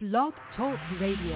[0.00, 1.34] Blog Talk Radio.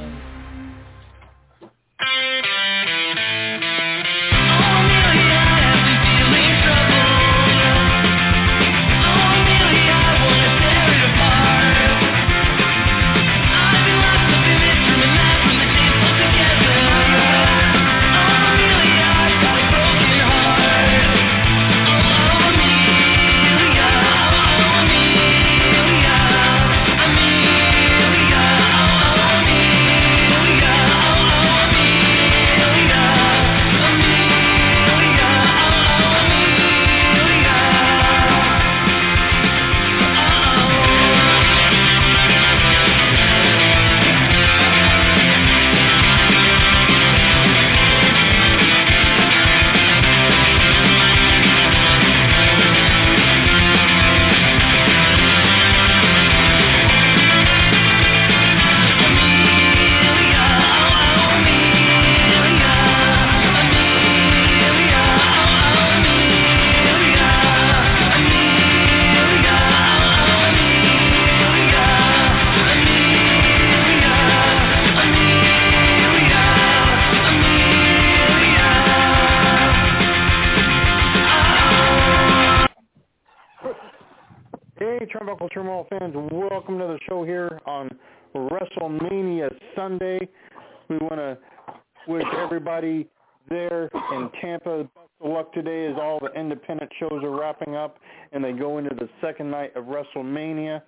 [92.83, 93.09] Everybody
[93.49, 94.89] there in Tampa of
[95.25, 97.99] luck today as all the independent shows are wrapping up
[98.33, 100.83] and they go into the second night of WrestleMania.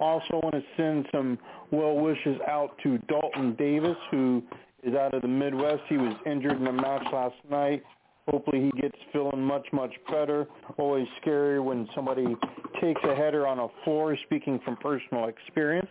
[0.00, 1.38] Also want to send some
[1.70, 4.42] well wishes out to Dalton Davis, who
[4.82, 5.82] is out of the Midwest.
[5.88, 7.82] He was injured in a match last night.
[8.28, 10.46] Hopefully he gets feeling much, much better.
[10.78, 12.36] Always scary when somebody
[12.80, 15.90] takes a header on a floor, speaking from personal experience.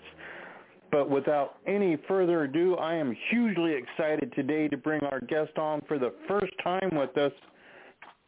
[0.94, 5.82] But without any further ado, I am hugely excited today to bring our guest on
[5.88, 7.32] for the first time with us,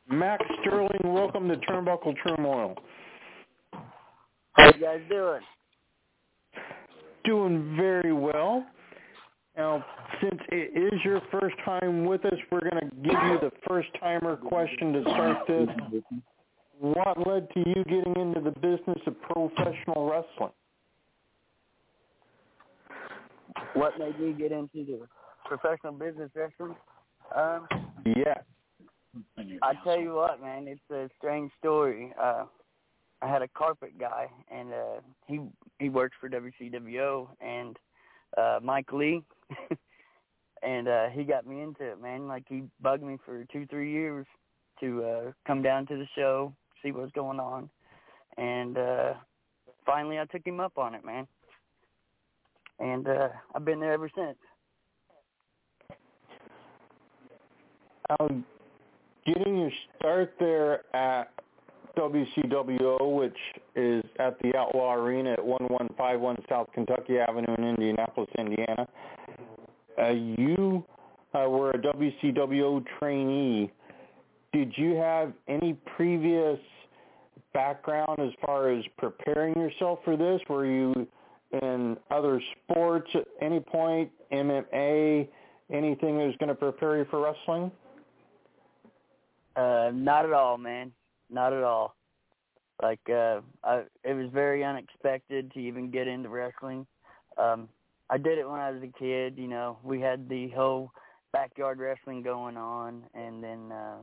[0.09, 0.97] Mack Sterling.
[1.03, 2.75] Welcome to Turnbuckle Turmoil.
[4.53, 5.41] How you guys doing?
[7.23, 8.65] Doing very well.
[9.55, 9.85] Now,
[10.19, 14.37] since it is your first time with us, we're going to give you the first-timer
[14.37, 15.67] question to start this.
[16.79, 20.51] What led to you getting into the business of professional wrestling?
[23.75, 25.01] What made me get into the
[25.45, 26.75] professional business wrestling?
[27.35, 27.67] Um,
[28.05, 28.35] Yeah.
[29.61, 32.13] I tell you what, man, it's a strange story.
[32.21, 32.45] Uh,
[33.21, 35.39] I had a carpet guy, and uh, he
[35.79, 37.77] he works for WCWO, and
[38.37, 39.23] uh, Mike Lee,
[40.63, 42.27] and uh, he got me into it, man.
[42.27, 44.25] Like he bugged me for two, three years
[44.81, 46.53] to uh, come down to the show,
[46.83, 47.69] see what's going on,
[48.37, 49.13] and uh,
[49.85, 51.27] finally I took him up on it, man.
[52.79, 54.37] And uh, I've been there ever since.
[58.19, 58.45] Um,
[59.25, 61.31] getting your start there at
[61.97, 63.37] WCWO, which
[63.75, 68.87] is at the Outlaw Arena at 1151 South Kentucky Avenue in Indianapolis, Indiana.
[69.97, 70.83] Uh, you
[71.33, 73.71] uh, were a WCWO trainee.
[74.53, 76.59] Did you have any previous
[77.53, 80.41] background as far as preparing yourself for this?
[80.49, 81.07] Were you
[81.61, 85.27] in other sports at any point, MMA,
[85.71, 87.71] anything that was going to prepare you for wrestling?
[89.55, 90.91] Uh, not at all, man.
[91.29, 91.95] Not at all.
[92.81, 96.85] Like, uh, I, it was very unexpected to even get into wrestling.
[97.38, 97.69] Um,
[98.09, 99.37] I did it when I was a kid.
[99.37, 100.91] You know, we had the whole
[101.31, 103.97] backyard wrestling going on, and then, uh,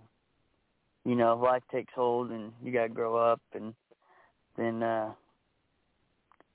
[1.05, 3.75] you know, life takes hold, and you got to grow up, and
[4.57, 5.13] then, uh,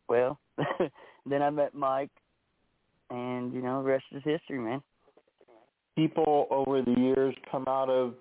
[0.10, 0.40] well,
[1.26, 2.12] then I met Mike,
[3.10, 4.82] and you know, the rest is history, man.
[5.96, 8.14] people over the years come out of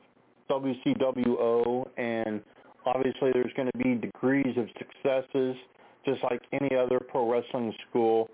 [0.50, 2.40] WCWO, and
[2.86, 5.56] obviously there's going to be degrees of successes,
[6.04, 8.28] just like any other pro wrestling school.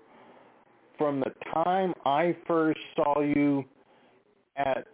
[0.97, 3.65] From the time I first saw you
[4.57, 4.87] at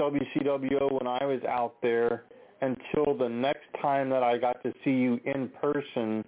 [0.00, 2.24] WCWO when I was out there
[2.62, 6.24] until the next time that I got to see you in person,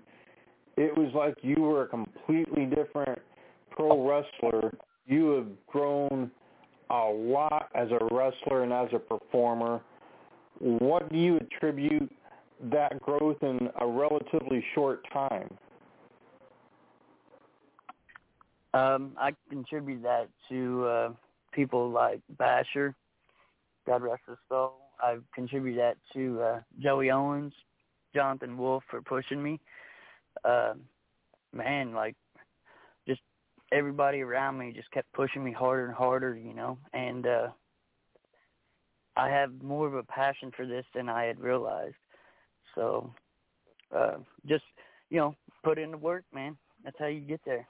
[0.81, 3.19] it was like you were a completely different
[3.71, 4.73] pro wrestler.
[5.07, 6.31] You have grown
[6.89, 9.83] a lot as a wrestler and as a performer.
[10.59, 12.11] What do you attribute
[12.71, 15.51] that growth in a relatively short time?
[18.73, 21.11] Um, I contribute that to uh,
[21.53, 22.95] people like Basher,
[23.87, 24.77] God rest his soul.
[24.99, 27.53] I contribute that to uh, Joey Owens,
[28.15, 29.61] Jonathan Wolf for pushing me.
[30.45, 30.75] Uh,
[31.53, 32.17] man, like
[33.07, 33.21] just
[33.73, 37.49] everybody around me just kept pushing me harder and harder, you know, and uh
[39.17, 41.97] I have more of a passion for this than I had realized.
[42.75, 43.13] So
[43.95, 44.65] uh just,
[45.11, 45.35] you know,
[45.65, 46.57] put in the work, man.
[46.85, 47.67] That's how you get there.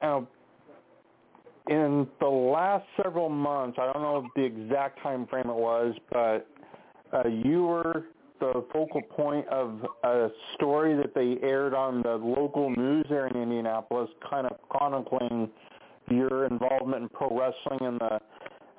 [0.00, 0.26] Now,
[1.68, 6.48] in the last several months, I don't know the exact time frame it was, but
[7.12, 8.02] uh, you were
[8.42, 13.36] the focal point of a story that they aired on the local news there in
[13.40, 15.48] Indianapolis, kind of chronicling
[16.10, 18.20] your involvement in pro wrestling and the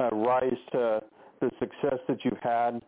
[0.02, 1.02] uh, rise to
[1.40, 2.82] the success that you've had.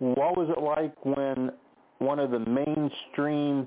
[0.00, 1.50] What was it like when
[1.98, 3.66] one of the mainstream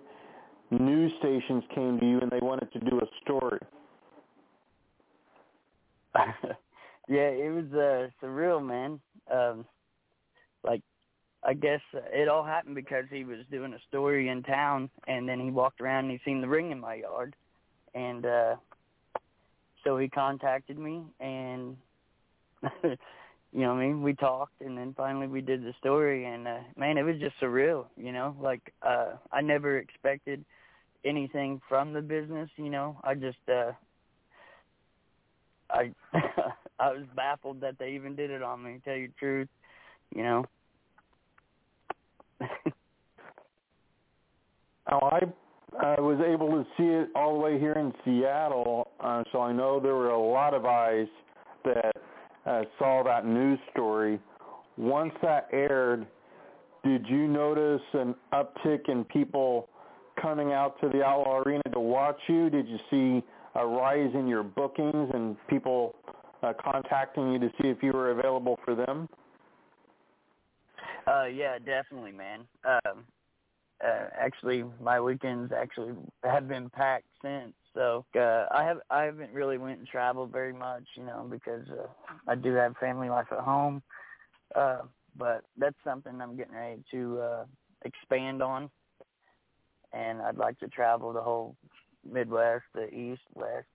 [0.69, 3.59] news stations came to you and they wanted to do a story?
[7.09, 8.99] yeah, it was uh, surreal, man.
[9.33, 9.65] Um,
[11.43, 15.39] I guess it all happened because he was doing a story in town, and then
[15.39, 17.35] he walked around and he seen the ring in my yard,
[17.95, 18.55] and uh,
[19.83, 21.77] so he contacted me, and
[22.83, 22.97] you
[23.53, 26.59] know, what I mean, we talked, and then finally we did the story, and uh,
[26.77, 28.35] man, it was just surreal, you know.
[28.39, 30.45] Like, uh, I never expected
[31.03, 32.99] anything from the business, you know.
[33.03, 33.71] I just uh
[35.69, 35.91] I
[36.79, 38.79] I was baffled that they even did it on me.
[38.83, 39.49] Tell you the truth,
[40.15, 40.45] you know.
[44.87, 45.21] I
[45.79, 49.53] I was able to see it all the way here in Seattle, uh, so I
[49.53, 51.07] know there were a lot of eyes
[51.63, 51.95] that
[52.45, 54.19] uh, saw that news story.
[54.77, 56.05] Once that aired,
[56.83, 59.69] did you notice an uptick in people
[60.21, 62.49] coming out to the Outlaw Arena to watch you?
[62.49, 65.95] Did you see a rise in your bookings and people
[66.43, 69.07] uh, contacting you to see if you were available for them?
[71.11, 72.41] Uh, yeah, definitely, man.
[72.63, 73.03] Um,
[73.83, 75.93] uh, actually, my weekends actually
[76.23, 77.53] have been packed since.
[77.73, 81.67] So uh, I have I haven't really went and traveled very much, you know, because
[81.69, 81.87] uh,
[82.27, 83.81] I do have family life at home.
[84.55, 84.81] Uh,
[85.17, 87.45] but that's something I'm getting ready to uh,
[87.83, 88.69] expand on,
[89.93, 91.55] and I'd like to travel the whole
[92.09, 93.67] Midwest, the East, West,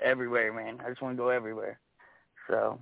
[0.00, 0.78] everywhere, man.
[0.84, 1.80] I just want to go everywhere.
[2.48, 2.78] So.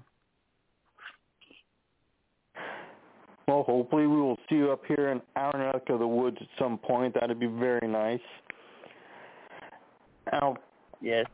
[3.50, 6.47] Well, hopefully we will see you up here in our neck of the woods at
[6.56, 7.14] some point.
[7.14, 8.20] That'd be very nice.
[10.31, 10.55] Now,
[11.00, 11.26] yes.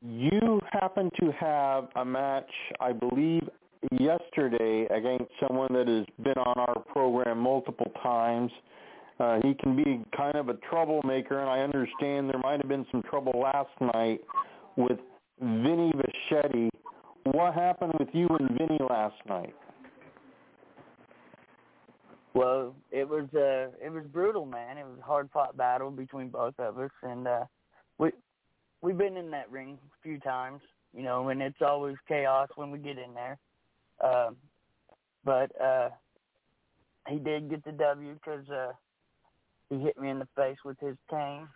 [0.00, 3.48] You happen to have a match, I believe,
[3.98, 8.52] yesterday against someone that has been on our program multiple times.
[9.18, 12.86] Uh, he can be kind of a troublemaker, and I understand there might have been
[12.92, 14.20] some trouble last night
[14.76, 15.00] with
[15.40, 16.68] Vinny Vachetti.
[17.24, 19.52] What happened with you and Vinny last night?
[22.34, 24.78] Well, it was uh it was brutal, man.
[24.78, 27.44] It was a hard fought battle between both of us and uh
[27.98, 28.10] we
[28.82, 30.60] we've been in that ring a few times,
[30.94, 33.38] you know, and it's always chaos when we get in there.
[34.02, 34.36] Um
[35.24, 35.90] but uh
[37.08, 38.72] he did get the W cuz uh
[39.70, 41.48] he hit me in the face with his cane.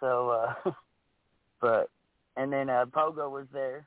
[0.00, 0.70] So, uh,
[1.60, 1.90] but,
[2.36, 3.86] and then uh, Pogo was there,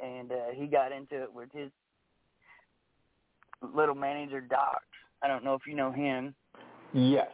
[0.00, 1.70] and uh, he got into it with his
[3.74, 4.82] little manager, Doc.
[5.22, 6.34] I don't know if you know him.
[6.92, 7.28] Yes.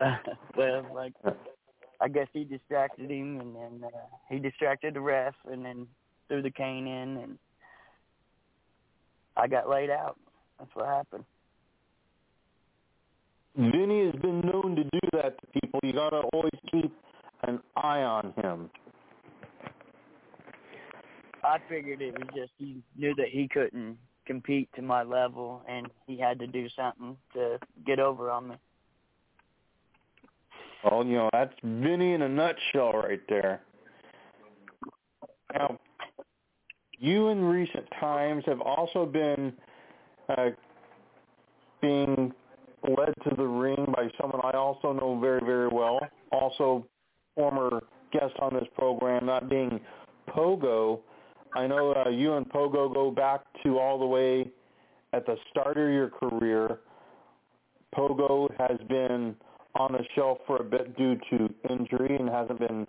[0.56, 1.12] well, like,
[2.00, 5.86] I guess he distracted him, and then uh, he distracted the ref, and then
[6.28, 7.38] threw the cane in, and
[9.36, 10.16] I got laid out.
[10.58, 11.24] That's what happened.
[13.56, 15.80] Vinny has been known to do that to people.
[15.82, 16.92] You got to always keep
[17.42, 18.70] an eye on him.
[21.42, 25.88] I figured it was just he knew that he couldn't compete to my level, and
[26.06, 28.54] he had to do something to get over on me.
[30.84, 33.60] Well, you know that's Vinny in a nutshell right there.
[35.52, 35.78] Now,
[36.98, 39.52] you in recent times have also been
[40.28, 40.50] uh,
[41.80, 42.32] being
[42.84, 46.00] led to the ring by someone I also know very, very well,
[46.32, 46.86] also
[47.34, 47.82] former
[48.12, 49.80] guest on this program, not being
[50.28, 51.00] Pogo.
[51.54, 54.50] I know uh, you and Pogo go back to all the way
[55.12, 56.78] at the start of your career.
[57.94, 59.34] Pogo has been
[59.74, 62.86] on the shelf for a bit due to injury and hasn't been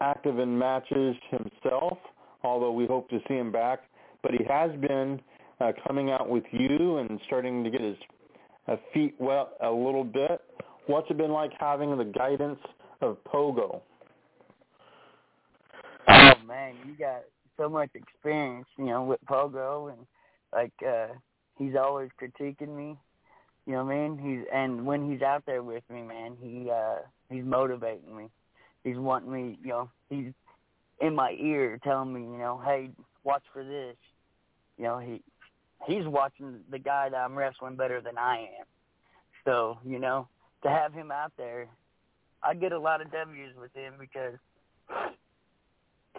[0.00, 1.98] active in matches himself,
[2.42, 3.84] although we hope to see him back.
[4.22, 5.20] But he has been
[5.60, 7.96] uh, coming out with you and starting to get his
[8.68, 10.40] uh, feet wet a little bit.
[10.86, 12.58] What's it been like having the guidance
[13.00, 13.80] of Pogo?
[16.08, 17.22] Oh man, you got
[17.56, 20.06] so much experience, you know, with Pogo, and
[20.52, 21.14] like uh
[21.58, 22.96] he's always critiquing me,
[23.66, 24.18] You know what I mean?
[24.18, 26.98] He's and when he's out there with me, man, he uh
[27.30, 28.28] he's motivating me.
[28.84, 30.32] He's wanting me, you know, he's
[31.00, 32.90] in my ear telling me, you know, hey,
[33.24, 33.96] watch for this.
[34.78, 35.20] You know, he
[35.86, 38.66] he's watching the guy that I'm wrestling better than I am.
[39.44, 40.28] So, you know,
[40.62, 41.68] to have him out there,
[42.42, 44.38] I get a lot of W's with him because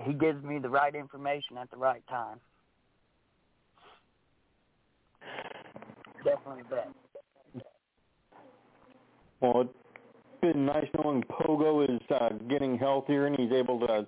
[0.04, 2.40] he gives me the right information at the right time.
[6.24, 7.66] Definitely best.
[9.40, 9.72] Well, it's
[10.42, 14.08] been nice knowing Pogo is uh, getting healthier and he's able to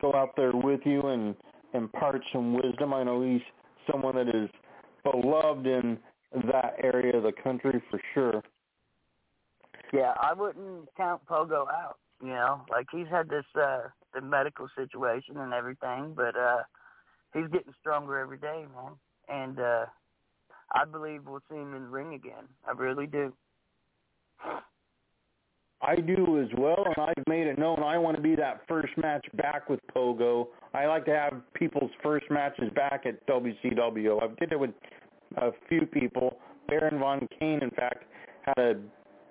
[0.00, 1.34] go out there with you and
[1.74, 2.94] impart some wisdom.
[2.94, 3.42] I know he's
[3.90, 4.48] someone that is
[5.04, 5.98] beloved in
[6.50, 8.42] that area of the country for sure.
[9.92, 11.98] Yeah, I wouldn't count Pogo out.
[12.22, 16.62] You know, like he's had this uh the medical situation and everything, but uh
[17.34, 18.92] he's getting stronger every day, man.
[19.28, 19.86] And uh
[20.74, 22.48] I believe we'll see him in the ring again.
[22.66, 23.32] I really do.
[25.82, 28.96] I do as well, and I've made it known I want to be that first
[28.96, 30.46] match back with Pogo.
[30.74, 34.22] I like to have people's first matches back at WCW.
[34.22, 34.70] I've did it with
[35.36, 36.38] a few people.
[36.68, 38.04] Baron von Kane, in fact,
[38.44, 38.74] had a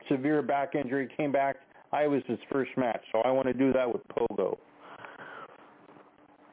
[0.10, 1.56] severe back injury, came back.
[1.94, 4.58] I was his first match, so I want to do that with Pogo.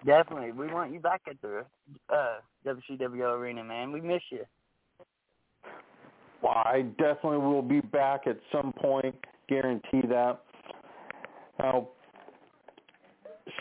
[0.06, 1.64] Definitely, we want you back at the
[2.12, 2.36] uh,
[2.66, 3.92] WCW arena, man.
[3.92, 4.44] We miss you.
[6.42, 9.14] Well, I definitely will be back at some point.
[9.48, 10.40] Guarantee that.
[11.58, 11.88] Now,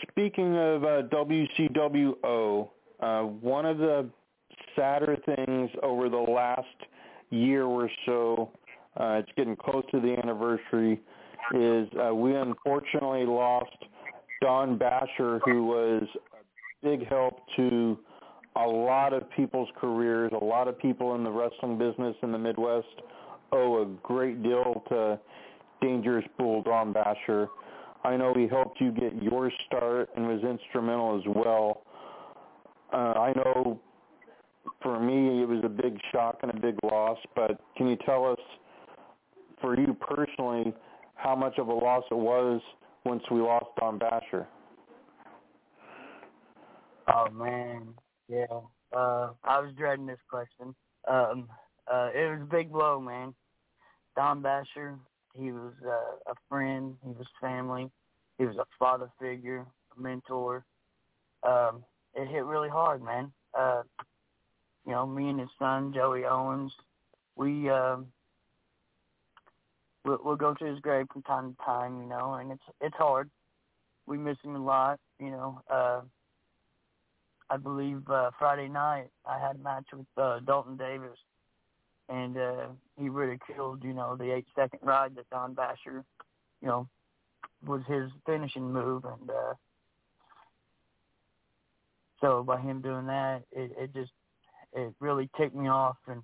[0.02, 2.68] speaking of uh, WCWO,
[3.00, 4.08] uh, one of the
[4.76, 6.66] sadder things over the last
[7.30, 8.50] year or so,
[8.96, 11.00] uh, it's getting close to the anniversary,
[11.54, 13.76] is uh, we unfortunately lost
[14.40, 17.98] Don Basher, who was a big help to
[18.56, 20.32] a lot of people's careers.
[20.40, 22.86] A lot of people in the wrestling business in the Midwest
[23.52, 25.18] owe a great deal to
[25.80, 27.48] Dangerous Bull Don Basher.
[28.04, 31.82] I know he helped you get your start and was instrumental as well.
[32.92, 33.80] Uh, I know
[34.82, 38.24] for me it was a big shock and a big loss, but can you tell
[38.30, 38.38] us,
[39.60, 40.72] for you personally,
[41.14, 42.60] how much of a loss it was
[43.08, 44.46] once we lost Don Basher?
[47.08, 47.94] Oh man,
[48.28, 48.44] yeah.
[48.94, 50.74] Uh, I was dreading this question.
[51.10, 51.48] Um,
[51.90, 53.34] uh, it was a big blow, man.
[54.14, 54.98] Don Basher,
[55.34, 56.96] he was uh, a friend.
[57.02, 57.90] He was family.
[58.36, 59.64] He was a father figure,
[59.96, 60.66] a mentor.
[61.42, 61.84] Um,
[62.14, 63.32] it hit really hard, man.
[63.58, 63.84] Uh,
[64.84, 66.72] you know, me and his son Joey Owens,
[67.36, 67.96] we uh,
[70.08, 72.96] we'll, we'll go to his grave from time to time, you know, and it's it's
[72.96, 73.30] hard.
[74.06, 75.60] We miss him a lot, you know.
[75.70, 76.00] Uh,
[77.50, 81.18] I believe uh, Friday night I had a match with uh, Dalton Davis,
[82.08, 82.66] and uh,
[82.98, 86.04] he ridiculed, you know, the eight second ride that Don Basher,
[86.62, 86.88] you know,
[87.66, 89.54] was his finishing move, and uh,
[92.20, 94.12] so by him doing that, it, it just
[94.72, 96.22] it really ticked me off, and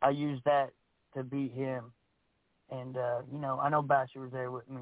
[0.00, 0.70] I used that
[1.16, 1.92] to beat him.
[2.72, 4.80] And uh, you know, I know Basher was there with me.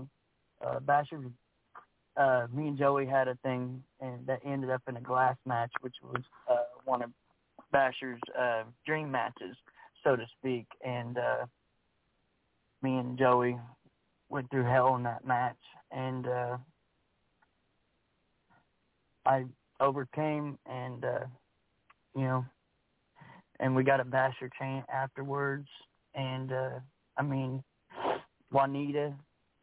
[0.64, 1.20] Uh, Basher
[2.16, 5.72] uh, me and Joey had a thing and that ended up in a glass match,
[5.80, 7.10] which was uh, one of
[7.72, 9.56] Basher's uh, dream matches,
[10.04, 10.66] so to speak.
[10.84, 11.46] And uh,
[12.82, 13.58] me and Joey
[14.28, 15.58] went through hell in that match,
[15.90, 16.56] and uh,
[19.26, 19.44] I
[19.80, 21.26] overcame, and uh,
[22.14, 22.44] you know,
[23.58, 25.68] and we got a Basher chant afterwards,
[26.14, 26.78] and uh,
[27.16, 27.62] I mean,
[28.50, 29.14] Juanita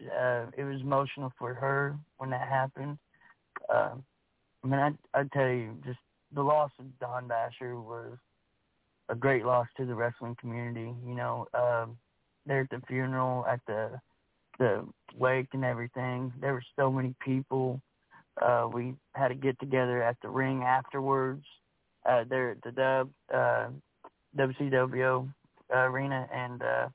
[0.01, 2.97] uh, it was emotional for her when that happened.
[3.69, 3.95] Uh,
[4.63, 5.99] I mean, I I tell you, just
[6.33, 8.17] the loss of Don Basher was
[9.09, 10.93] a great loss to the wrestling community.
[11.05, 11.87] You know, uh,
[12.45, 13.99] there at the funeral, at the
[14.59, 17.81] the wake and everything, there were so many people.
[18.41, 21.43] Uh, we had to get together at the ring afterwards.
[22.05, 23.67] Uh, there at the Dub uh,
[24.37, 25.27] WCW
[25.73, 26.87] uh, arena, and uh,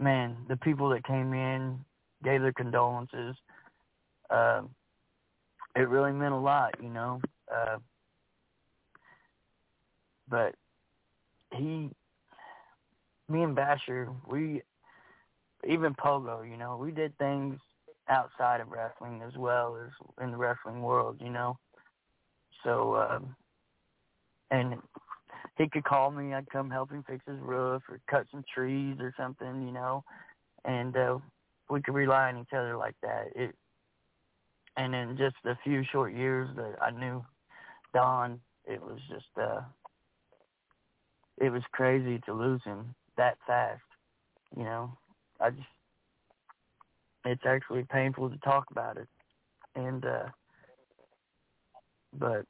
[0.00, 1.78] man, the people that came in
[2.24, 3.36] gave their condolences.
[4.28, 4.62] Uh,
[5.76, 7.20] it really meant a lot, you know.
[7.54, 7.76] Uh,
[10.28, 10.54] but
[11.52, 11.90] he,
[13.28, 14.62] me and Basher, we,
[15.68, 17.58] even Pogo, you know, we did things
[18.08, 19.92] outside of wrestling as well as
[20.22, 21.56] in the wrestling world, you know.
[22.64, 23.20] So, uh,
[24.50, 24.74] and
[25.60, 26.32] he could call me.
[26.32, 30.02] I'd come help him fix his roof or cut some trees or something, you know,
[30.64, 31.18] and uh,
[31.68, 33.26] we could rely on each other like that.
[33.36, 33.54] It,
[34.76, 37.22] and in just a few short years that I knew
[37.92, 39.60] Don, it was just, uh,
[41.38, 43.82] it was crazy to lose him that fast.
[44.56, 44.96] You know,
[45.40, 45.62] I just
[47.26, 49.08] it's actually painful to talk about it,
[49.76, 50.26] and uh
[52.18, 52.44] but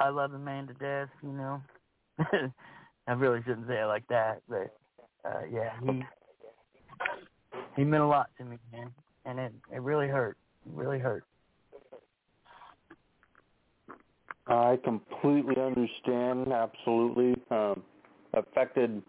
[0.00, 1.10] I love the man to death.
[1.22, 1.62] You know,
[3.08, 4.74] I really shouldn't say it like that, but
[5.24, 6.02] uh yeah, he
[7.76, 8.90] he meant a lot to me, man,
[9.24, 10.36] and it it really hurt.
[10.66, 11.24] It really hurt.
[14.46, 16.52] I completely understand.
[16.52, 17.82] Absolutely, um,
[18.34, 19.02] affected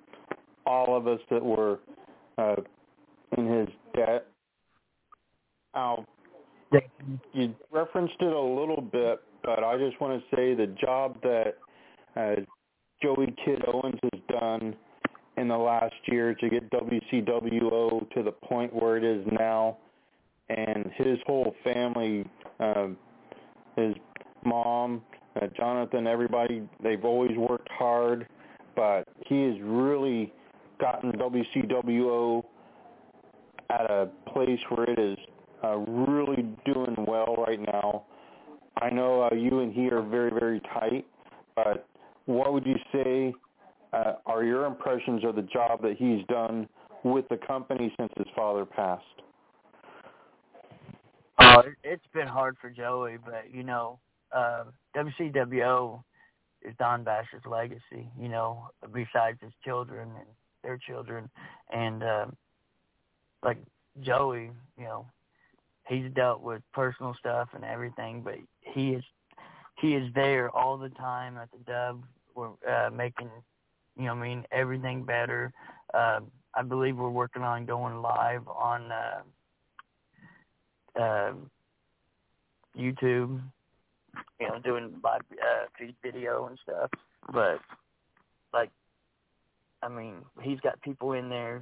[0.65, 1.79] all of us that were
[2.38, 2.55] uh,
[3.38, 4.27] in his debt.
[5.74, 6.05] Now,
[7.33, 11.57] you referenced it a little bit, but I just want to say the job that
[12.15, 12.41] uh,
[13.03, 14.75] Joey Kid Owens has done
[15.36, 19.77] in the last year to get WCWO to the point where it is now,
[20.50, 22.25] and his whole family,
[22.62, 22.88] uh,
[23.75, 23.93] his
[24.45, 25.01] mom,
[25.36, 28.27] uh, Jonathan, everybody, they've always worked hard,
[28.75, 30.31] but he has really
[30.79, 32.43] gotten WCWO
[33.69, 35.17] at a place where it is
[35.63, 38.05] uh, really doing well right now.
[38.81, 41.05] I know uh, you and he are very, very tight,
[41.55, 41.88] but
[42.25, 43.33] what would you say
[43.93, 46.67] uh, are your impressions of the job that he's done
[47.03, 49.03] with the company since his father passed?
[51.39, 53.99] Oh, it's been hard for Joey, but you know,
[54.31, 54.65] uh,
[54.95, 56.01] WCWO
[56.63, 58.09] is Don Basher's legacy.
[58.19, 60.27] You know, besides his children and
[60.63, 61.29] their children,
[61.71, 62.25] and uh,
[63.43, 63.57] like
[64.01, 65.05] Joey, you know,
[65.87, 69.03] he's dealt with personal stuff and everything, but he is
[69.83, 72.01] he is there all the time at the dub.
[72.35, 73.29] We're uh, making,
[73.97, 75.51] you know, I mean everything better.
[75.93, 76.21] Uh,
[76.55, 79.21] I believe we're working on going live on uh,
[81.01, 81.33] uh,
[82.79, 83.41] YouTube.
[84.39, 86.89] You know, doing live uh, feed video and stuff.
[87.33, 87.59] But
[88.53, 88.69] like,
[89.81, 91.61] I mean, he's got people in there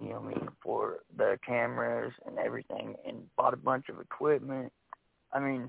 [0.00, 4.72] you know I mean, for the cameras and everything and bought a bunch of equipment.
[5.32, 5.68] I mean,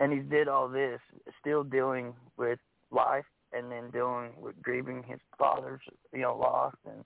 [0.00, 1.00] and he did all this
[1.40, 2.58] still dealing with
[2.90, 5.80] life and then dealing with grieving his father's,
[6.12, 7.04] you know, loss and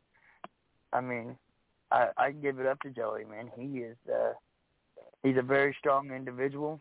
[0.92, 1.36] I mean,
[1.90, 3.50] I I give it up to Joey, man.
[3.56, 4.32] He is uh
[5.22, 6.80] he's a very strong individual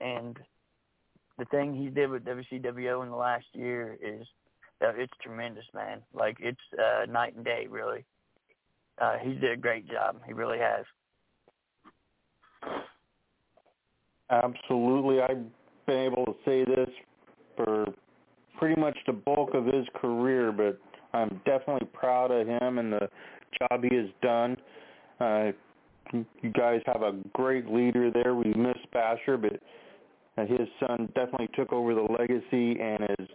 [0.00, 0.38] and
[1.38, 4.26] the thing he did with WCWO in the last year is
[4.80, 6.00] uh, it's tremendous, man.
[6.12, 8.04] Like it's uh night and day really
[9.00, 10.20] uh, he's did a great job.
[10.26, 10.84] He really has.
[14.42, 15.20] Absolutely.
[15.20, 15.44] I've
[15.86, 16.88] been able to say this
[17.56, 17.86] for
[18.58, 20.78] pretty much the bulk of his career, but
[21.12, 23.08] I'm definitely proud of him and the
[23.58, 24.56] job he has done.
[25.20, 25.52] Uh,
[26.12, 28.34] you guys have a great leader there.
[28.34, 29.60] We miss Basher, but
[30.48, 33.28] his son definitely took over the legacy and has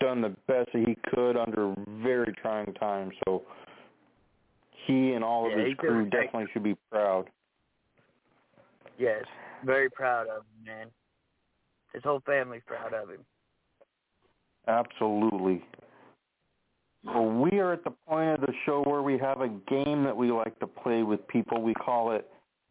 [0.00, 3.12] done the best that he could under very trying times.
[3.26, 3.42] So
[4.86, 7.28] he and all of yeah, his crew definitely should be proud.
[8.98, 9.24] Yes,
[9.64, 10.86] very proud of him, man.
[11.92, 13.24] His whole family's proud of him.
[14.66, 15.64] Absolutely.
[17.04, 20.16] Well, we are at the point of the show where we have a game that
[20.16, 21.62] we like to play with people.
[21.62, 22.28] We call it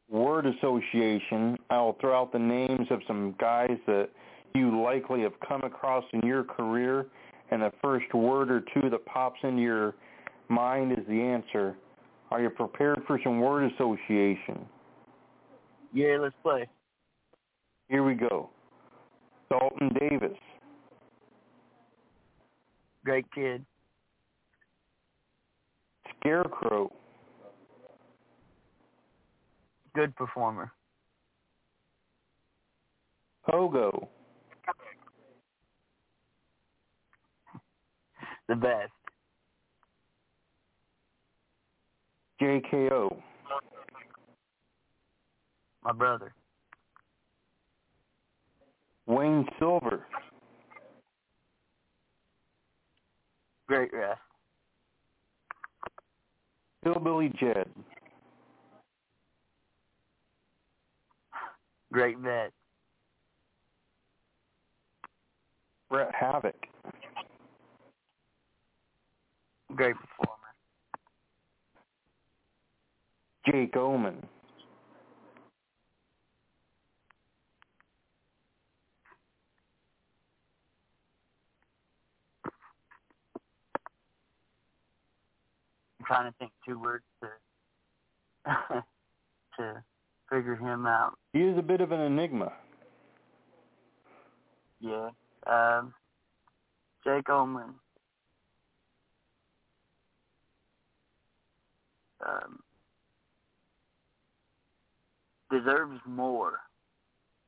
[0.09, 1.57] word association.
[1.69, 4.09] I will throw out the names of some guys that
[4.53, 7.07] you likely have come across in your career,
[7.51, 9.95] and the first word or two that pops into your
[10.49, 11.75] mind is the answer.
[12.29, 14.65] Are you prepared for some word association?
[15.93, 16.67] Yeah, let's play.
[17.89, 18.49] Here we go.
[19.49, 20.37] Dalton Davis.
[23.05, 23.65] Great kid.
[26.19, 26.91] Scarecrow.
[29.95, 30.71] Good performer.
[33.47, 34.07] Pogo.
[38.49, 38.91] The best.
[42.41, 43.17] JKO.
[45.83, 46.33] My brother.
[49.07, 50.05] Wayne Silver.
[53.67, 54.17] Great ref.
[56.83, 57.69] Hillbilly Jed.
[61.91, 62.51] Great vet.
[65.89, 66.55] Bret Havoc.
[69.75, 70.33] Great performer.
[73.45, 74.17] Jake Oman.
[86.07, 87.27] trying to think two words to
[89.57, 89.83] to
[90.29, 91.17] figure him out.
[91.33, 92.53] He is a bit of an enigma.
[94.79, 95.09] Yeah.
[95.45, 95.93] Um,
[97.03, 97.75] Jake Oman.
[102.25, 102.59] Um,
[105.51, 106.59] deserves more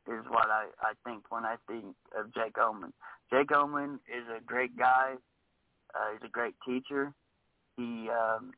[0.07, 2.93] is what I, I think when I think of Jake Oman.
[3.31, 5.15] Jake Oman is a great guy.
[5.93, 7.13] Uh, he's a great teacher.
[7.79, 8.51] He, um,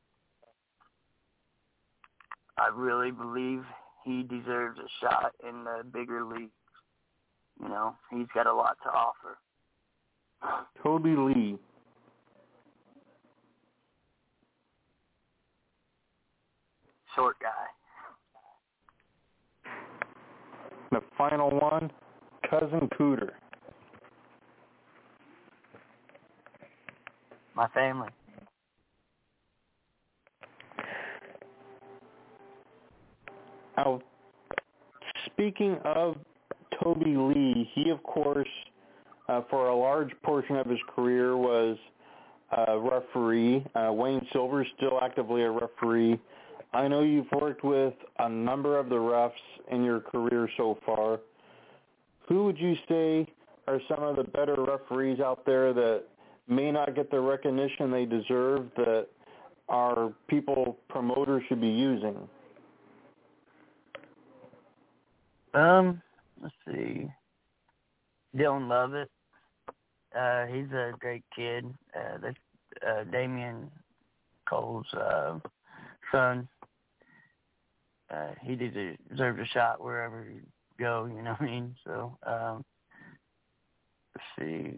[2.58, 3.64] I really believe
[4.04, 6.50] he deserves a shot in the bigger leagues.
[7.62, 9.38] You know, he's got a lot to offer.
[10.82, 11.60] Toby Lee.
[17.16, 17.68] Short guy.
[20.90, 21.92] The final one,
[22.50, 23.34] Cousin Cooter.
[27.54, 28.10] My family.
[33.78, 34.02] Now,
[35.26, 36.18] speaking of
[36.82, 38.48] Toby Lee, he of course,
[39.28, 41.78] uh, for a large portion of his career, was
[42.68, 43.66] a referee.
[43.76, 46.20] Uh, Wayne Silver is still actively a referee.
[46.74, 49.32] I know you've worked with a number of the refs
[49.72, 51.20] in your career so far.
[52.28, 53.28] Who would you say
[53.68, 56.04] are some of the better referees out there that
[56.48, 59.08] may not get the recognition they deserve that
[59.70, 62.18] our people promoters should be using?
[65.54, 66.02] Um,
[66.42, 67.08] let's see.
[68.36, 69.10] Dylan Lovett.
[70.18, 71.66] Uh, he's a great kid.
[71.96, 72.38] Uh, that's
[72.88, 73.70] uh, Damian
[74.50, 75.40] Cole's uh,
[76.12, 76.48] son.
[78.14, 80.42] Uh, he did deserve a shot wherever you
[80.80, 81.06] go.
[81.06, 81.76] You know what I mean?
[81.86, 82.66] So um,
[84.16, 84.74] let's see.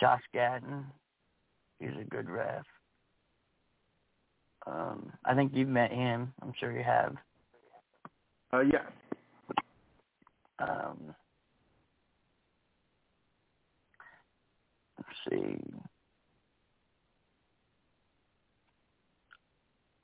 [0.00, 0.84] Josh Gatton.
[1.78, 2.64] He's a good ref.
[4.66, 6.32] Um, I think you've met him.
[6.42, 7.14] I'm sure you have.
[8.52, 8.86] Uh, yeah.
[10.58, 11.14] Um,
[14.98, 15.58] let's see.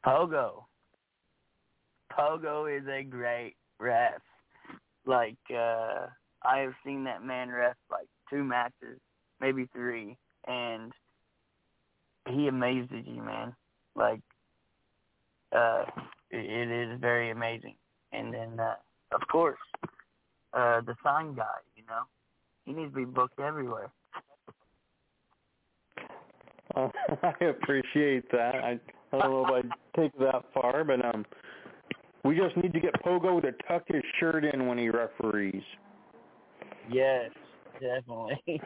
[0.05, 0.65] Pogo.
[2.13, 4.21] Pogo is a great ref.
[5.07, 6.07] Like, uh,
[6.43, 8.99] I have seen that man ref like two matches,
[9.41, 10.93] maybe three, and
[12.29, 13.55] he amazes you, man.
[13.95, 14.21] Like,
[15.53, 15.85] uh,
[16.31, 17.75] it, is very amazing.
[18.13, 18.75] And then, uh,
[19.13, 19.59] of course,
[20.53, 21.45] uh, the sign guy,
[21.77, 22.03] you know,
[22.65, 23.91] he needs to be booked everywhere.
[26.77, 26.91] Oh,
[27.23, 28.55] I appreciate that.
[28.57, 28.81] I,
[29.13, 31.25] I don't know if I'd take that far, but um,
[32.25, 35.63] we just need to get Pogo to tuck his shirt in when he referees.
[36.91, 37.31] Yes,
[37.81, 38.41] definitely.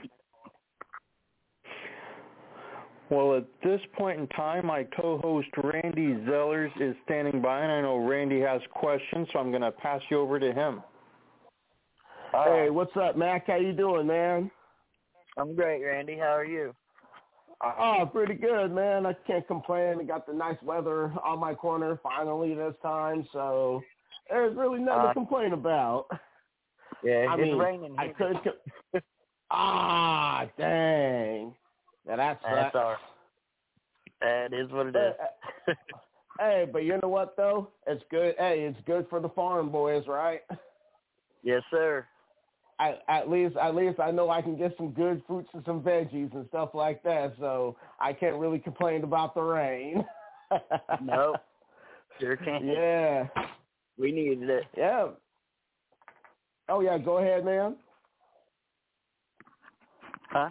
[3.10, 7.82] Well, at this point in time, my co-host Randy Zellers is standing by, and I
[7.82, 10.82] know Randy has questions, so I'm going to pass you over to him.
[12.42, 13.46] Hey, what's up, Mack?
[13.46, 14.50] How you doing, man?
[15.36, 16.16] I'm great, Randy.
[16.16, 16.74] How are you?
[17.62, 19.06] Oh, pretty good, man.
[19.06, 19.98] I can't complain.
[20.00, 23.82] I got the nice weather on my corner finally this time, so
[24.28, 26.06] there's really nothing Uh, to complain about.
[27.04, 27.94] Yeah, I it's mean, raining.
[27.96, 28.36] I could.
[28.42, 29.00] Co-
[29.50, 31.54] ah, dang.
[32.06, 32.98] Now that That's all right.
[34.20, 35.14] That is what it is.
[36.40, 37.70] Hey, but you know what though?
[37.86, 38.34] It's good.
[38.38, 40.40] Hey, it's good for the farm boys, right?
[41.44, 42.04] yes, sir.
[42.78, 45.80] I, at least, at least I know I can get some good fruits and some
[45.80, 47.34] veggies and stuff like that.
[47.38, 50.04] So I can't really complain about the rain.
[51.02, 51.36] Nope.
[52.20, 52.64] Sure can.
[52.64, 53.26] Yeah.
[53.98, 54.64] We needed it.
[54.76, 55.08] Yeah.
[56.68, 57.76] Oh yeah, go ahead, man.
[60.30, 60.50] Huh?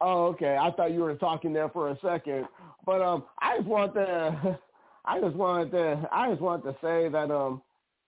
[0.00, 0.56] Oh, okay.
[0.60, 2.46] I thought you were talking there for a second,
[2.86, 4.58] but um, I just want to,
[5.04, 7.62] I just wanted to, I just wanted to say that um,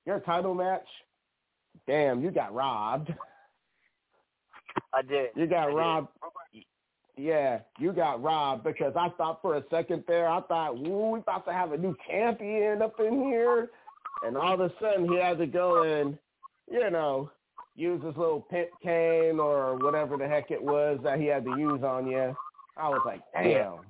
[0.06, 0.86] your title match,
[1.86, 3.12] damn, you got robbed.
[4.92, 5.30] I did.
[5.36, 5.76] You got I did.
[5.76, 6.08] robbed.
[7.16, 11.18] Yeah, you got robbed because I thought for a second there, I thought, ooh, we
[11.18, 13.68] about to have a new champion up in here,
[14.24, 16.16] and all of a sudden he had to go and,
[16.70, 17.30] you know,
[17.76, 21.58] use his little pimp cane or whatever the heck it was that he had to
[21.58, 22.34] use on you.
[22.76, 23.80] I was like, damn,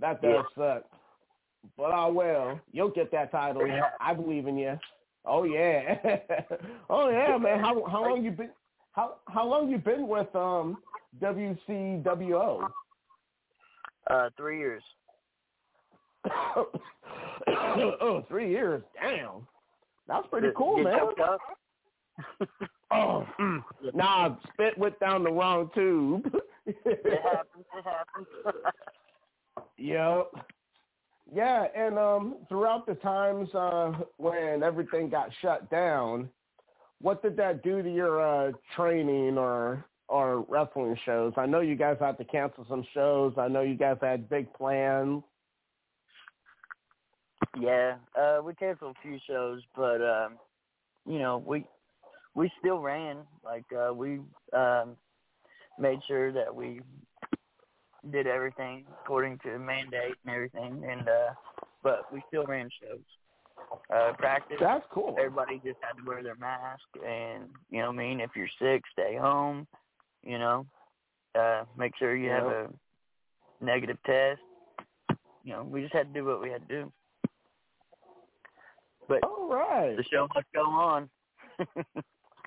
[0.00, 0.84] that does suck.
[1.76, 3.66] But oh well, you'll get that title.
[3.66, 3.90] Yeah.
[4.00, 4.78] I believe in you.
[5.26, 5.96] Oh yeah,
[6.90, 7.60] oh yeah, man.
[7.60, 8.50] How how long you been?
[8.92, 10.78] How how long you been with um
[11.22, 12.68] WCWO?
[14.08, 14.82] Uh, three years.
[17.46, 18.82] oh, three years.
[19.00, 19.46] Damn,
[20.08, 21.00] that's pretty Get- cool, get man.
[22.92, 23.62] Oh, mm.
[23.94, 26.26] nah, spit went down the wrong tube.
[26.66, 27.64] It happens.
[27.76, 28.26] It happens.
[29.78, 30.32] Yep.
[31.32, 36.28] Yeah, and um throughout the times uh when everything got shut down,
[37.00, 41.32] what did that do to your uh training or or wrestling shows?
[41.36, 43.34] I know you guys had to cancel some shows.
[43.38, 45.22] I know you guys had big plans.
[47.58, 50.38] Yeah, uh, we canceled a few shows, but um,
[51.06, 51.64] you know we
[52.34, 53.18] we still ran.
[53.44, 54.20] Like uh, we
[54.52, 54.96] um,
[55.78, 56.80] made sure that we
[58.10, 61.34] did everything according to mandate and everything, and uh,
[61.82, 63.00] but we still ran shows.
[63.94, 64.56] Uh, practice.
[64.58, 65.14] That's cool.
[65.18, 68.48] Everybody just had to wear their mask, and you know, what I mean, if you're
[68.60, 69.66] sick, stay home.
[70.22, 70.66] You know,
[71.38, 72.68] uh, make sure you have a
[73.60, 74.40] negative test.
[75.44, 76.92] You know, we just had to do what we had to do.
[79.08, 79.96] But All right.
[79.96, 81.08] the show must go on.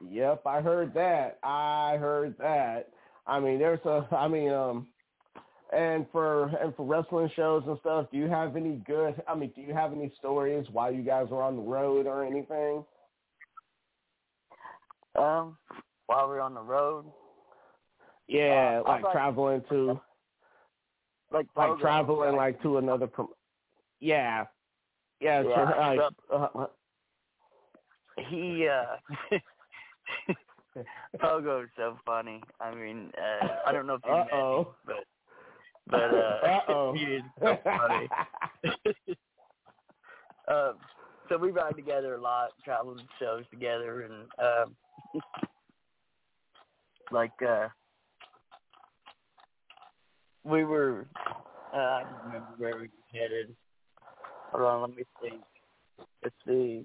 [0.10, 1.40] Yep, I heard that.
[1.44, 2.90] I heard that.
[3.26, 4.08] I mean, there's a.
[4.12, 4.88] I mean, um,
[5.76, 9.22] and for and for wrestling shows and stuff, do you have any good?
[9.28, 12.24] I mean, do you have any stories while you guys were on the road or
[12.26, 12.86] anything?
[15.16, 15.58] um,
[16.08, 17.06] while we're on the road,
[18.28, 20.02] Yeah, Uh, like like- traveling to,
[21.32, 22.56] like like traveling right?
[22.56, 23.08] like to another.
[23.08, 23.34] Prom-
[24.00, 24.46] yeah,
[25.20, 26.00] yeah, Yeah, like,
[26.32, 26.68] uh,
[28.30, 28.98] he uh
[31.20, 32.42] Pogo's so funny.
[32.60, 34.76] I mean, uh I don't know if you met Uh-oh.
[34.86, 35.06] but
[35.90, 38.10] but uh he is so funny.
[40.48, 40.74] um
[41.30, 44.76] so we ride together a lot, travel to shows together and um
[47.12, 47.68] like uh
[50.44, 51.08] we were
[51.74, 53.56] uh I don't remember where we were headed.
[54.52, 55.42] Hold on, let me think.
[56.24, 56.84] Let's see.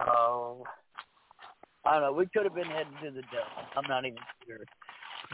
[0.00, 0.64] Oh,
[1.84, 2.12] I don't know.
[2.12, 3.66] We could have been heading to the dome.
[3.76, 4.58] I'm not even sure.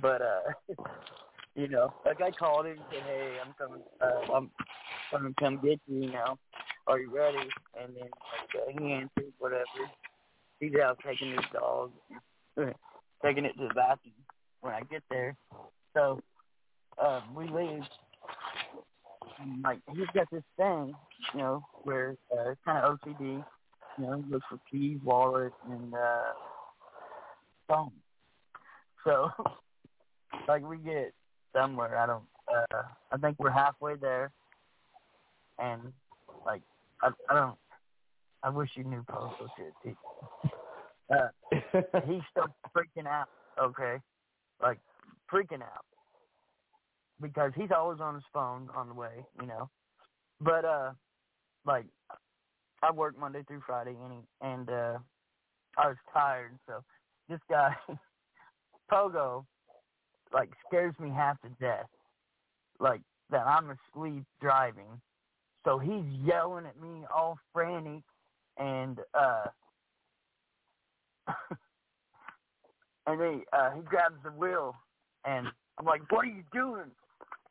[0.01, 0.75] But uh,
[1.55, 3.83] you know, like I called him and said, "Hey, I'm coming.
[4.01, 4.51] Uh, I'm
[5.11, 6.03] coming to come get you.
[6.03, 6.39] You know,
[6.87, 7.49] are you ready?"
[7.81, 9.65] And then like uh, he answered, whatever.
[10.61, 11.91] He's out taking his dog,
[13.25, 14.15] taking it to the bathroom
[14.61, 15.37] when I get there.
[15.95, 16.21] So
[17.05, 17.83] um, we leave.
[19.41, 20.95] And, like he's got this thing,
[21.35, 23.43] you know, where uh, it's kind of OCD
[23.99, 26.33] you know, look for keys, wallet, and uh,
[27.69, 27.93] phone.
[29.05, 29.31] So,
[30.49, 31.13] like, we get
[31.55, 31.97] somewhere.
[31.99, 32.25] I don't.
[32.53, 34.31] Uh, I think we're halfway there,
[35.59, 35.93] and
[36.45, 36.63] like,
[37.03, 37.59] I, I don't.
[38.43, 39.73] I wish you knew postal shit.
[39.83, 39.95] He,
[41.11, 41.29] uh,
[42.07, 43.29] he's still freaking out.
[43.59, 43.97] Okay,
[44.63, 44.79] like
[45.33, 45.85] freaking out
[47.21, 49.25] because he's always on his phone on the way.
[49.41, 49.71] You know,
[50.41, 50.93] but uh,
[51.65, 51.87] like
[52.83, 54.99] I work Monday through Friday, and he, and uh,
[55.79, 56.59] I was tired.
[56.67, 56.85] So
[57.29, 57.75] this guy,
[58.93, 59.47] Pogo,
[60.35, 61.87] like scares me half to death.
[62.81, 65.01] Like that I'm asleep driving,
[65.65, 68.03] so he's yelling at me all frantic,
[68.59, 69.45] and uh,
[73.07, 74.75] and he uh, he grabs the wheel,
[75.25, 75.47] and
[75.79, 76.91] I'm like, "What are you doing?"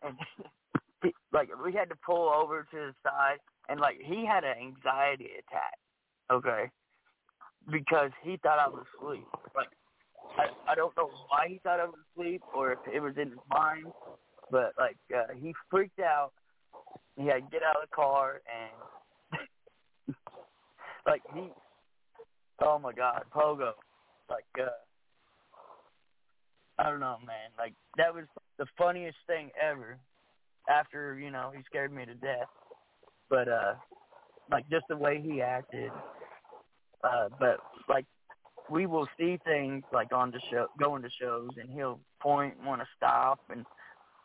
[0.04, 0.18] And
[1.04, 4.56] he, like we had to pull over to the side and like he had an
[4.58, 5.78] anxiety attack,
[6.32, 6.70] okay,
[7.72, 9.26] because he thought I was asleep.
[9.56, 9.70] Like
[10.38, 13.30] I I don't know why he thought I was asleep or if it was in
[13.30, 13.86] his mind,
[14.52, 16.32] but like uh, he freaked out.
[17.16, 20.16] He had to get out of the car and
[21.06, 21.50] like he,
[22.62, 23.74] oh my god, Pogo,
[24.30, 24.70] like uh,
[26.80, 28.26] I don't know, man, like that was
[28.58, 29.98] the funniest thing ever.
[30.70, 32.48] After you know he scared me to death
[33.34, 33.74] but uh
[34.52, 35.92] like just the way he acted
[37.04, 37.58] uh but
[37.90, 38.06] like
[38.74, 42.82] we will see things like on the show going to shows and he'll point want
[42.82, 43.66] to stop and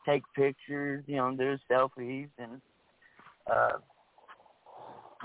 [0.06, 2.60] take pictures you know do selfies and
[3.52, 3.72] uh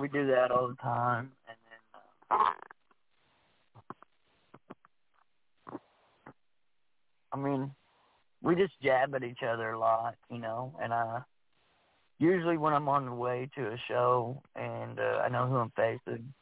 [0.02, 2.52] we do that all the time and then uh,
[7.32, 7.72] I mean
[8.42, 11.20] we just jab at each other a lot you know and uh
[12.20, 15.74] usually when I'm on the way to a show and uh, I know who I'm
[15.76, 16.34] facing,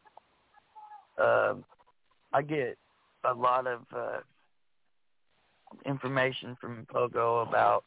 [1.17, 1.56] uh,
[2.34, 2.78] I get
[3.24, 4.20] a lot of uh,
[5.86, 7.84] information from Pogo about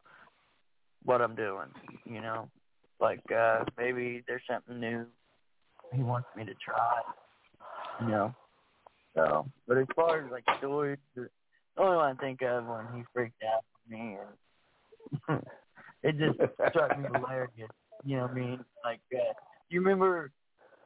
[1.05, 1.69] what I'm doing.
[2.05, 2.49] You know,
[3.01, 5.07] like uh, maybe there's something new
[5.93, 7.01] he wants me to try.
[8.01, 8.35] You know,
[9.15, 11.29] so but as far as like stories, the
[11.77, 14.17] only one I think of when he freaked out on me
[15.29, 15.43] and
[16.03, 16.39] it just
[16.71, 17.71] struck me hilarious.
[18.05, 18.65] You know what I mean?
[18.85, 19.33] Like, uh,
[19.71, 20.31] you remember,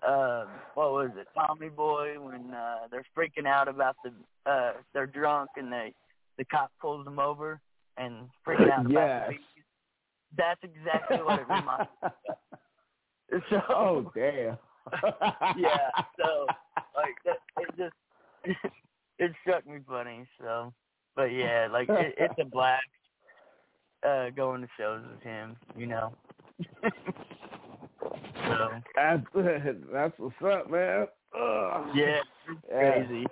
[0.06, 4.12] uh, what was it, Tommy Boy, when uh, they're freaking out about the,
[4.50, 5.92] uh, they're drunk and they,
[6.36, 7.60] the cop pulls them over
[7.96, 9.34] and freaking out about the?
[10.36, 12.08] That's exactly what it reminds me.
[12.08, 12.12] of.
[13.50, 14.56] So, oh damn.
[15.58, 16.46] yeah, so
[16.96, 18.56] like that, it just
[19.18, 20.26] it struck me funny.
[20.40, 20.72] So,
[21.14, 22.82] but yeah, like it, it's a blast
[24.02, 25.56] uh going to shows with him.
[25.76, 26.12] You know,
[28.48, 29.26] so That's
[29.92, 31.06] that's what's up, man.
[31.38, 31.86] Ugh.
[31.94, 32.20] yeah,
[32.70, 33.26] crazy.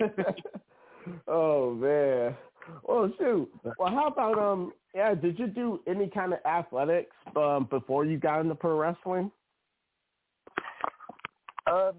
[1.29, 2.37] oh man.
[2.83, 3.49] Well, shoot.
[3.79, 4.73] Well, how about um?
[4.95, 9.31] Yeah, did you do any kind of athletics um before you got into pro wrestling?
[11.67, 11.93] Um,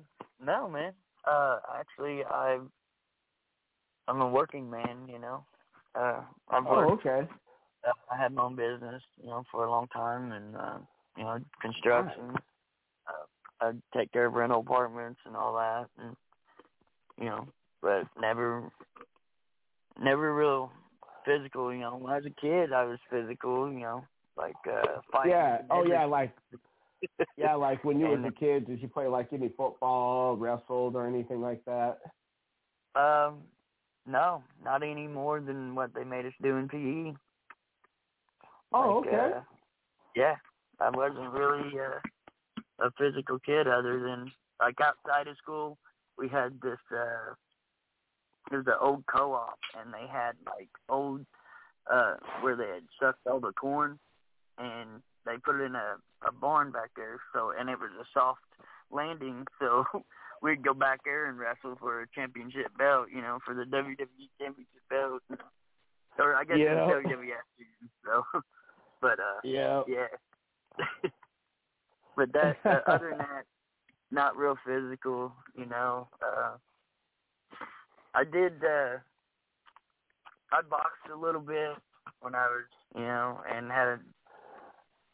[0.44, 0.94] no, man.
[1.26, 2.60] Uh, actually, I
[4.08, 5.08] I'm a working man.
[5.08, 5.46] You know,
[5.96, 7.28] uh, I've Oh, okay.
[7.88, 10.78] Uh, I had my own business, you know, for a long time, and uh,
[11.18, 12.32] you know, construction.
[12.34, 12.40] Uh,
[13.62, 16.16] I take care of rental apartments and all that, and
[17.18, 17.48] you know,
[17.82, 18.72] but never,
[20.00, 20.72] never real
[21.26, 21.74] physical.
[21.74, 23.72] You know, when I was a kid, I was physical.
[23.72, 24.04] You know,
[24.38, 25.32] like uh, fighting.
[25.32, 25.62] Yeah.
[25.72, 26.06] Oh, yeah.
[26.06, 26.36] Like
[27.38, 30.96] yeah, like when you was And- a kid, did you play like any football, wrestled,
[30.96, 31.98] or anything like that?
[32.96, 33.40] Um,
[34.06, 37.14] no, not any more than what they made us do in PE.
[38.74, 39.34] Oh, Like, okay.
[39.38, 39.42] Uh,
[40.16, 40.36] yeah,
[40.80, 42.00] I wasn't really uh,
[42.80, 45.78] a physical kid other than like outside of school.
[46.18, 46.80] We had this.
[46.92, 47.34] uh
[48.52, 51.26] It was an old co-op, and they had like old
[51.92, 54.00] uh where they had sucked all the corn,
[54.58, 57.20] and they put it in a a barn back there.
[57.34, 58.42] So and it was a soft
[58.92, 59.86] landing, so
[60.42, 63.08] we'd go back there and wrestle for a championship belt.
[63.14, 65.22] You know, for the WWE championship belt.
[66.20, 66.84] Or I guess Yeah.
[66.88, 67.46] was WWF.
[68.04, 68.24] So,
[69.02, 69.84] but uh, Yeah.
[69.88, 70.08] yeah.
[72.18, 73.46] but that uh, other than that,
[74.12, 76.10] not real physical, you know.
[76.22, 76.58] Uh
[78.14, 78.98] I did uh
[80.52, 81.76] I boxed a little bit
[82.22, 82.64] when I was,
[82.96, 84.00] you know, and had a,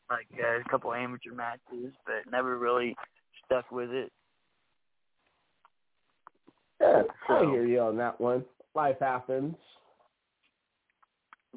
[0.09, 2.95] like uh, a couple amateur matches, but never really
[3.45, 4.11] stuck with it.
[6.79, 8.45] Yeah, I hear you on that one.
[8.75, 9.55] Life happens.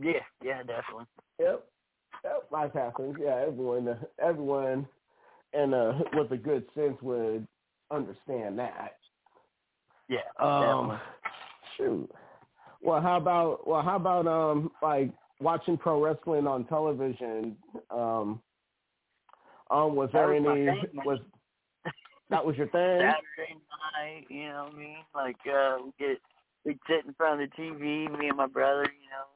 [0.00, 1.06] Yeah, yeah, definitely.
[1.40, 1.64] Yep.
[2.24, 2.46] Yep.
[2.50, 3.16] Life happens.
[3.20, 4.87] Yeah, everyone, everyone,
[5.52, 7.46] and uh, with a good sense would
[7.90, 8.96] understand that.
[10.09, 10.96] Yeah, Um, definitely.
[11.76, 12.11] shoot.
[12.82, 17.56] Well, how about well, how about um like watching pro wrestling on television?
[17.90, 18.40] Um,
[19.70, 21.18] um, was That there was any was
[22.30, 23.00] that was your thing?
[23.00, 23.56] Saturday
[23.94, 25.04] night, you know what I mean?
[25.14, 26.18] Like uh we get
[26.64, 29.26] we'd sit in front of the TV, me and my brother, you know,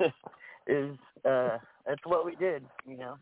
[0.00, 0.12] and uh
[0.66, 3.18] is uh that's what we did, you know.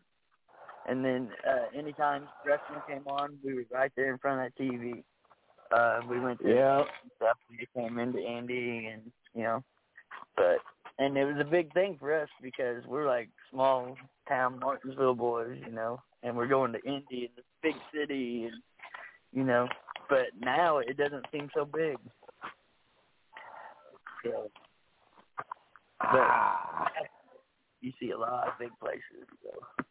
[0.87, 4.63] And then uh anytime wrestling came on, we were right there in front of that
[4.63, 5.03] TV.
[5.71, 6.83] Uh we went to Yeah.
[7.17, 9.63] stuff we came into Indy and you know
[10.35, 10.57] but
[10.99, 13.95] and it was a big thing for us because we're like small
[14.27, 18.61] town Martinsville boys, you know, and we're going to Indy and this big city and
[19.33, 19.67] you know,
[20.09, 21.97] but now it doesn't seem so big.
[24.23, 24.49] So
[26.01, 26.87] Ah.
[27.81, 29.27] you see a lot of big places.
[29.43, 29.83] So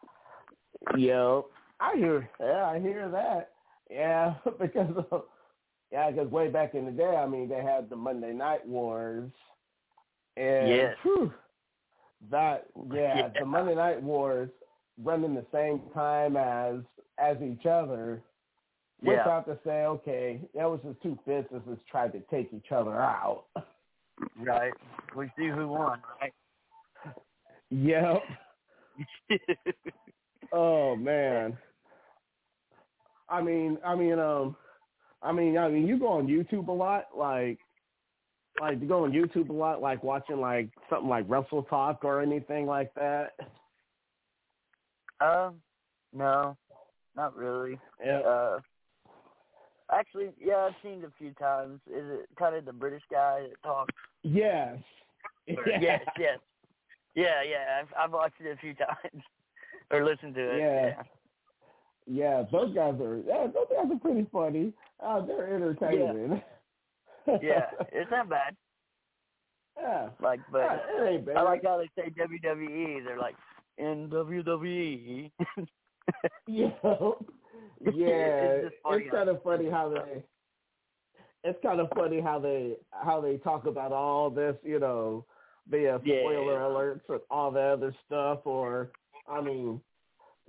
[0.97, 1.47] Yo,
[1.79, 2.29] I hear.
[2.41, 3.53] Yeah, I hear that.
[3.91, 5.25] Yeah, because of,
[5.93, 9.31] yeah, because way back in the day, I mean, they had the Monday Night Wars,
[10.37, 10.97] and Yes.
[11.03, 11.33] whew,
[12.31, 13.29] that yeah, Yeah.
[13.39, 14.51] the Monday Night Wars
[15.03, 16.81] running the same time as
[17.19, 18.23] as each other.
[19.03, 19.23] We're Yeah.
[19.23, 23.45] about to say, okay, that was just two businesses tried to take each other out.
[24.37, 24.75] right.
[25.17, 26.35] We see who won, right?
[27.71, 28.25] Yep.
[30.53, 31.57] Oh man.
[33.29, 34.57] I mean, I mean, um,
[35.23, 37.59] I mean, I mean, you go on YouTube a lot, like,
[38.61, 42.67] like you go on YouTube a lot, like watching like something like WrestleTalk or anything
[42.67, 43.33] like that.
[45.21, 45.57] um
[46.13, 46.57] no,
[47.15, 47.79] not really.
[48.05, 48.19] Yeah.
[48.19, 48.59] Uh,
[49.93, 51.81] actually, yeah, I've seen it a few times.
[51.87, 53.95] Is it kind of the British guy that talks?
[54.23, 54.79] Yes.
[55.81, 56.39] Yes, yes,
[57.17, 57.81] yeah, yeah.
[57.81, 59.23] I've, I've watched it a few times
[59.91, 60.59] or listened to it.
[60.59, 61.03] Yeah.
[62.07, 63.19] Yeah, those guys are.
[63.19, 64.73] Yeah, those guys are pretty funny.
[65.05, 66.43] Uh, they're entertaining.
[67.27, 67.67] yeah, yeah.
[67.93, 68.57] It's not bad.
[69.81, 70.09] yeah.
[70.21, 71.37] Like, but Yeah, it ain't bad.
[71.37, 73.05] I like how they say WWE.
[73.05, 73.37] They're like
[73.79, 75.31] in WWE.
[76.49, 78.63] Yeah, yeah.
[78.83, 80.25] funny It's kind of funny how they.
[81.45, 85.25] It's kind of funny how they how they talk about all this, you know,
[85.71, 86.21] the uh, Yeah.
[86.23, 88.41] spoiler alerts and all that other stuff.
[88.45, 88.91] Or,
[89.31, 89.81] I mean,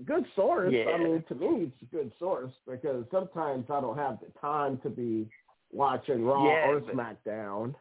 [0.06, 0.74] good source.
[0.74, 0.92] Yeah.
[0.92, 4.80] I mean, to me, it's a good source because sometimes I don't have the time
[4.84, 5.30] to be
[5.72, 7.76] watching Raw Yeah, or SmackDown.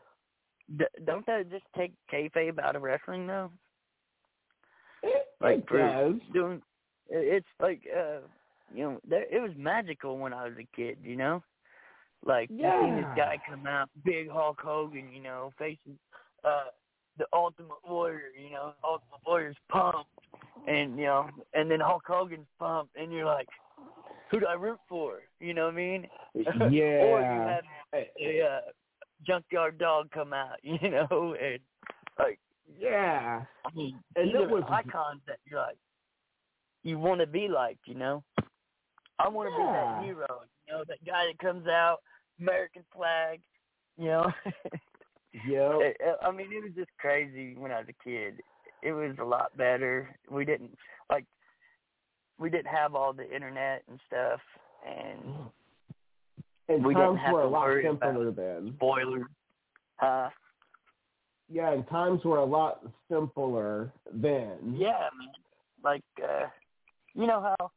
[0.78, 3.50] D- don't that just take kayfabe out of wrestling though?
[5.02, 6.14] It, Like it does.
[6.32, 6.62] doing,
[7.08, 8.18] it's like uh,
[8.72, 10.98] you know, there, it was magical when I was a kid.
[11.02, 11.42] You know,
[12.24, 15.10] like you seen this guy come out, big Hulk Hogan.
[15.12, 15.98] You know, facing
[16.44, 16.64] uh
[17.18, 18.28] the Ultimate Warrior.
[18.40, 20.08] You know, Ultimate Warrior's pumped.
[20.66, 23.48] And you know, and then Hulk Hogan's pumped, and you're like,
[24.30, 25.20] who do I root for?
[25.40, 26.06] You know what I mean?
[26.34, 26.50] Yeah.
[26.60, 28.60] or you have a uh,
[29.26, 31.58] junkyard dog come out, you know, and
[32.18, 32.38] like
[32.78, 33.42] yeah.
[33.66, 35.78] I mean, And these it was- icons that you're like,
[36.82, 38.22] you want to be like, you know.
[39.18, 39.72] I want to be Yeah.
[39.72, 41.98] that hero, you know, that guy that comes out,
[42.40, 43.40] American flag,
[43.98, 44.32] you know.
[45.32, 48.40] It- I mean, it was just crazy when I was a kid.
[48.82, 50.14] It was a lot better.
[50.30, 50.76] We didn't
[51.10, 51.24] like,
[52.38, 54.40] we didn't have all the internet and stuff,
[54.86, 55.34] and
[56.68, 58.72] And we didn't have were to a lot worry simpler then.
[58.76, 59.26] spoilers.
[60.00, 60.30] Uh,
[61.50, 64.76] Yeah, and times were a lot simpler then.
[64.78, 65.28] Yeah, man.
[65.82, 66.46] Like, uh,
[67.14, 67.70] you know how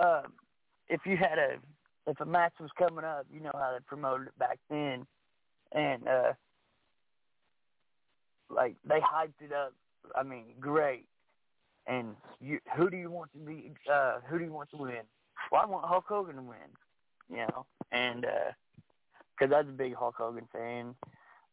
[0.00, 0.22] uh,
[0.88, 1.56] if you had a
[2.06, 5.06] if a match was coming up, you know how they promoted it back then,
[5.72, 6.32] and uh,
[8.50, 9.72] like they hyped it up.
[10.14, 11.06] I mean, great.
[11.86, 13.72] And you, who do you want to be?
[13.92, 15.02] Uh, who do you want to win?
[15.50, 16.58] Well, I want Hulk Hogan to win.
[17.28, 18.26] You know, and
[19.38, 20.94] because I was a big Hulk Hogan fan.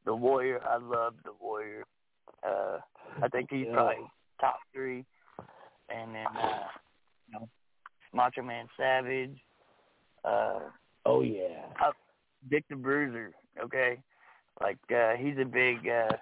[0.05, 1.83] The Warrior, I love the Warrior.
[2.45, 2.79] Uh,
[3.21, 3.73] I think he's Yeah.
[3.73, 5.05] probably top three.
[5.89, 6.67] And then, uh,
[7.27, 7.49] you know,
[8.13, 9.37] Macho Man Savage,
[10.23, 10.59] uh,
[11.05, 11.65] Oh yeah.
[12.49, 13.33] Dick the Bruiser.
[13.61, 14.01] Okay,
[14.61, 16.15] like uh, he's a big uh,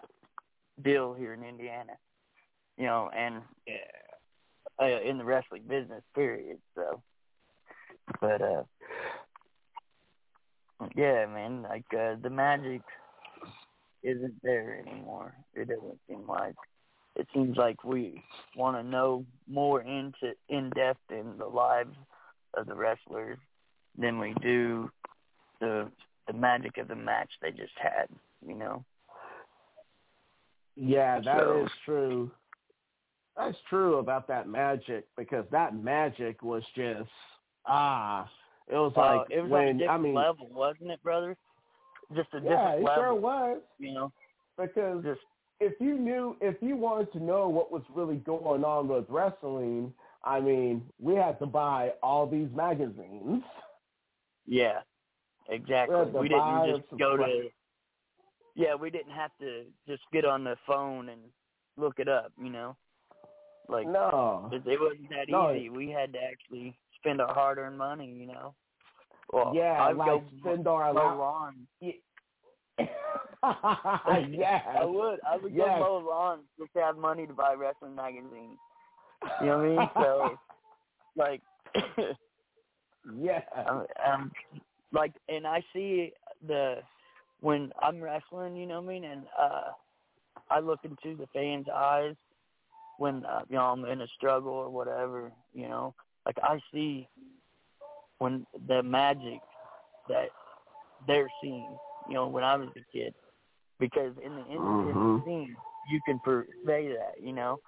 [0.82, 1.94] deal here in Indiana.
[2.78, 3.42] You know, and
[4.82, 6.58] uh, in the wrestling business, period.
[6.76, 7.02] So,
[8.22, 8.64] but uh,
[10.96, 12.82] yeah, man, like uh, the magic
[14.04, 15.34] isn't there anymore.
[15.56, 16.56] It doesn't seem like.
[17.16, 18.22] It seems like we
[18.56, 21.96] want to know more into in depth in the lives
[22.56, 23.40] of the wrestlers
[23.98, 24.92] than we do
[25.60, 25.90] the
[26.28, 28.08] the magic of the match they just had.
[28.48, 28.86] You know.
[30.76, 32.32] Yeah, that is So- true.
[33.38, 37.10] That's true about that magic because that magic was just
[37.68, 38.30] ah,
[38.68, 41.38] it was Uh, like it was when different I mean, level, wasn't it, brother?
[42.16, 43.04] Just a yeah, different it level.
[43.04, 44.12] sure was You know,
[44.58, 45.22] because just
[45.60, 49.94] if you knew if you wanted to know what was really going on with wrestling,
[50.24, 53.44] I mean, we had to buy all these magazines.
[54.46, 54.82] yeah,
[55.50, 55.96] exactly.
[56.14, 57.50] We We didn't just go to.
[58.56, 61.22] Yeah, we didn't have to just get on the phone and
[61.78, 62.32] look it up.
[62.42, 62.76] You know,
[63.70, 64.50] like No.
[64.52, 65.54] it, it wasn't that No.
[65.54, 65.70] easy.
[65.70, 68.12] We had to actually spend our hard-earned money.
[68.12, 68.54] You know.
[69.32, 71.68] Well, yeah, I'd like go spend our mow la- lawn.
[71.82, 71.96] yes.
[73.44, 75.20] I would.
[75.30, 75.80] I would Yes.
[75.80, 78.58] go mow lawns just to have money to buy wrestling magazines.
[79.42, 79.90] You know what I mean?
[79.96, 80.38] So,
[81.16, 81.42] like,
[83.20, 83.42] yeah.
[83.68, 84.32] um, um,
[84.94, 86.14] like, and I see
[86.46, 86.82] the
[87.42, 89.72] when I'm wrestling, you know what I mean, and uh,
[90.50, 92.16] I look into the fans' eyes
[92.98, 95.32] when uh, you know I'm in a struggle or whatever.
[95.54, 95.94] You know,
[96.26, 97.08] like I see
[98.20, 99.40] when the magic
[100.10, 100.30] that
[101.08, 101.78] they're seeing.
[102.08, 103.14] You know, when I was a kid,
[103.80, 105.26] because in the in, in the Mhm.
[105.26, 105.56] scene
[105.92, 107.22] you can portray that.
[107.22, 107.60] You know,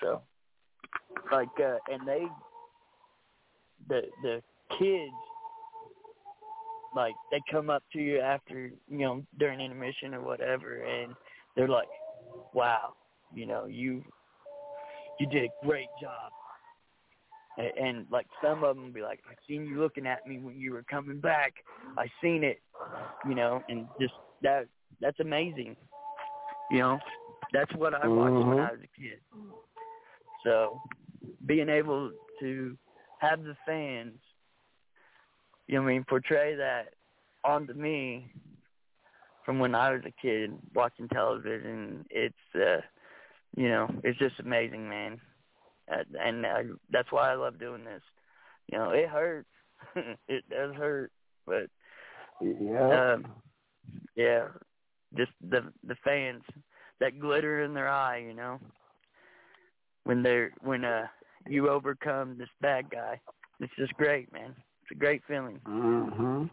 [0.00, 0.22] so
[1.30, 2.26] like uh and they
[3.88, 4.42] the the
[4.78, 5.12] kids
[6.94, 11.14] like they come up to you after you know during intermission or whatever and
[11.54, 11.88] they're like
[12.54, 12.94] wow
[13.34, 14.02] you know you
[15.18, 16.32] you did a great job.
[17.56, 20.56] And, and like some of them be like i seen you looking at me when
[20.58, 21.52] you were coming back.
[21.96, 22.60] I seen it
[23.26, 24.66] you know and just that
[25.00, 25.76] that's amazing.
[26.70, 26.98] You know
[27.52, 28.68] that's what i watched when Mhm.
[28.68, 29.20] i was a kid.
[30.44, 30.80] So
[31.46, 32.76] being able to
[33.20, 34.18] have the fans,
[35.66, 36.94] you know I mean, portray that
[37.44, 38.32] onto me
[39.44, 42.80] from when I was a kid watching television, it's, uh,
[43.56, 45.20] you know, it's just amazing, man.
[45.90, 48.02] Uh, and uh, that's why I love doing this.
[48.70, 49.48] You know, it hurts.
[50.28, 51.10] it does hurt,
[51.46, 51.68] but
[52.40, 53.14] Yeah.
[53.14, 53.26] um,
[54.16, 54.48] yeah,
[55.16, 56.42] just the the fans,
[57.00, 58.58] that glitter in their eye, you know,
[60.04, 61.06] when they're when uh
[61.46, 63.20] you overcome this bad guy,
[63.60, 64.54] it's just great, man.
[64.82, 65.60] It's a great feeling.
[65.64, 66.44] hmm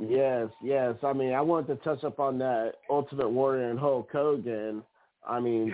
[0.00, 0.96] Yes, yes.
[1.04, 4.82] I mean, I wanted to touch up on that Ultimate Warrior and Hulk Hogan.
[5.26, 5.72] I mean,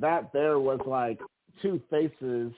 [0.00, 1.18] that there was like
[1.62, 2.52] two faces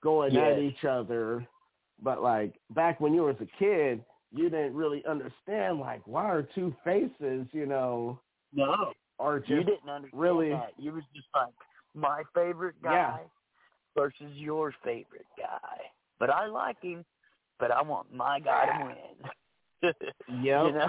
[0.00, 1.46] going at each other.
[2.02, 6.42] But like back when you was a kid, you didn't really understand like why are
[6.54, 8.18] two faces, you know,
[8.52, 10.72] No, or you didn't understand really- that.
[10.78, 11.52] You was just like
[11.94, 13.18] my favorite guy Yeah.
[13.96, 15.78] versus your favorite guy.
[16.18, 17.04] But I like him,
[17.58, 18.94] but I want my guy to win.
[20.28, 20.66] Yep.
[20.66, 20.88] You know.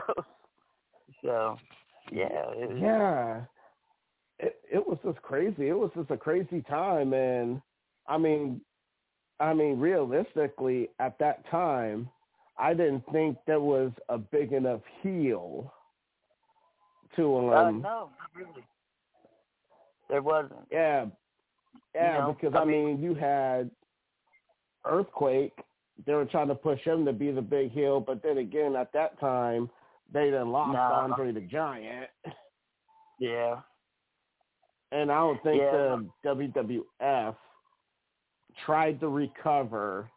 [1.23, 1.57] So,
[2.11, 3.41] yeah, was, Yeah.
[4.41, 5.69] It it was just crazy.
[5.69, 7.61] It was just a crazy time, and
[8.07, 8.61] I mean,
[9.39, 12.09] I mean, realistically, at that time,
[12.57, 15.71] I didn't think there was a big enough heel
[17.15, 17.49] to um.
[17.49, 18.65] uh, no, not really.
[20.09, 20.67] There wasn't.
[20.71, 21.05] Yeah,
[21.95, 23.69] yeah, You know, because I I mean, you had
[24.85, 25.53] Earthquake.
[26.05, 28.91] They were trying to push him to be the big heel, but then again, at
[28.93, 29.69] that time,
[30.11, 31.01] they done lost Nah.
[31.01, 32.09] Andre the Giant,
[33.19, 33.61] Yeah.
[34.91, 35.71] And I don't think Yeah.
[35.71, 37.35] the WWF
[38.65, 40.09] tried to recover,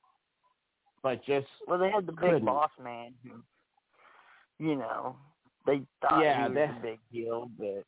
[1.03, 2.45] but just Well, they had the big Couldn't.
[2.45, 3.43] boss man who,
[4.59, 5.17] you know,
[5.67, 7.85] they thought Yeah, he was a big deal, but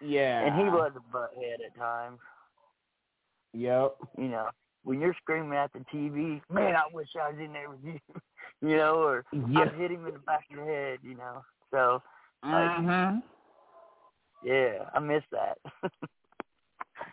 [0.00, 2.20] yeah, and he was a butthead at times.
[3.52, 3.96] Yep.
[4.16, 4.48] You know,
[4.84, 7.98] when you're screaming at the TV, man, I wish I was in there with you.
[8.62, 9.62] you know, or Yeah.
[9.62, 10.98] I hit him in the back of the head.
[11.02, 12.02] You know, so
[12.44, 13.18] Mm-hmm.
[14.44, 15.58] Yeah, I miss that.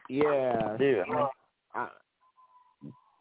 [0.10, 0.76] Yeah.
[0.80, 1.28] Dude, I mean,
[1.76, 1.88] I,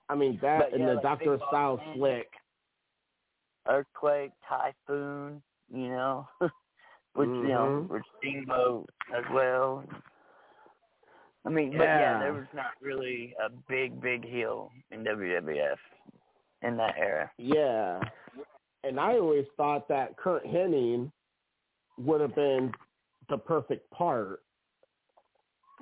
[0.09, 1.81] I mean that But and yeah, the like Doctor Style.
[1.95, 2.29] Slick.
[3.69, 5.43] earthquake, typhoon.
[5.73, 6.29] You know,
[7.15, 7.89] which you know, Mhm.
[7.89, 9.85] with Steamboat as well.
[11.45, 12.19] I mean, but yeah, Yeah.
[12.21, 15.79] there was not really a big, big heel in WWF
[16.63, 17.31] in that era.
[17.39, 18.01] Yeah.
[18.85, 21.11] And I always thought that Curt Hennig
[21.99, 22.73] would have been
[23.29, 24.41] the perfect part.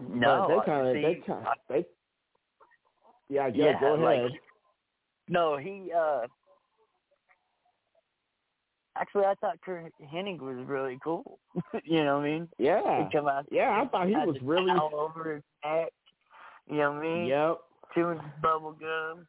[0.01, 1.87] No, but they kind of they kind they.
[3.29, 4.31] Yeah, yeah, yeah, go like, ahead.
[5.29, 5.91] no, he.
[5.97, 6.21] uh
[8.97, 11.41] Actually, I thought Curt Hennig was really cool.
[11.85, 12.49] you know what I mean?
[12.59, 14.71] yeah, come out, yeah, I thought he was really.
[14.71, 15.93] all over his neck.
[16.69, 17.27] You know what I mean?
[17.27, 17.59] Yep,
[17.95, 19.27] chewing bubble gum,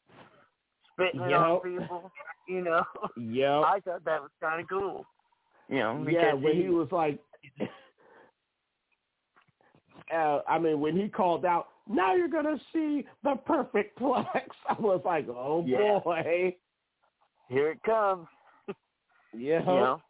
[0.94, 2.12] spitting it on people.
[2.48, 2.84] You know,
[3.18, 3.64] yep.
[3.66, 5.04] I thought that was kind of cool.
[5.68, 7.20] You know, because yeah, when he was like,
[10.14, 14.26] uh, I mean, when he called out, "Now you're gonna see the perfect plex,"
[14.70, 16.00] I was like, "Oh Yeah.
[16.00, 16.56] boy,
[17.50, 18.28] here it comes.
[19.34, 20.02] yeah." You know,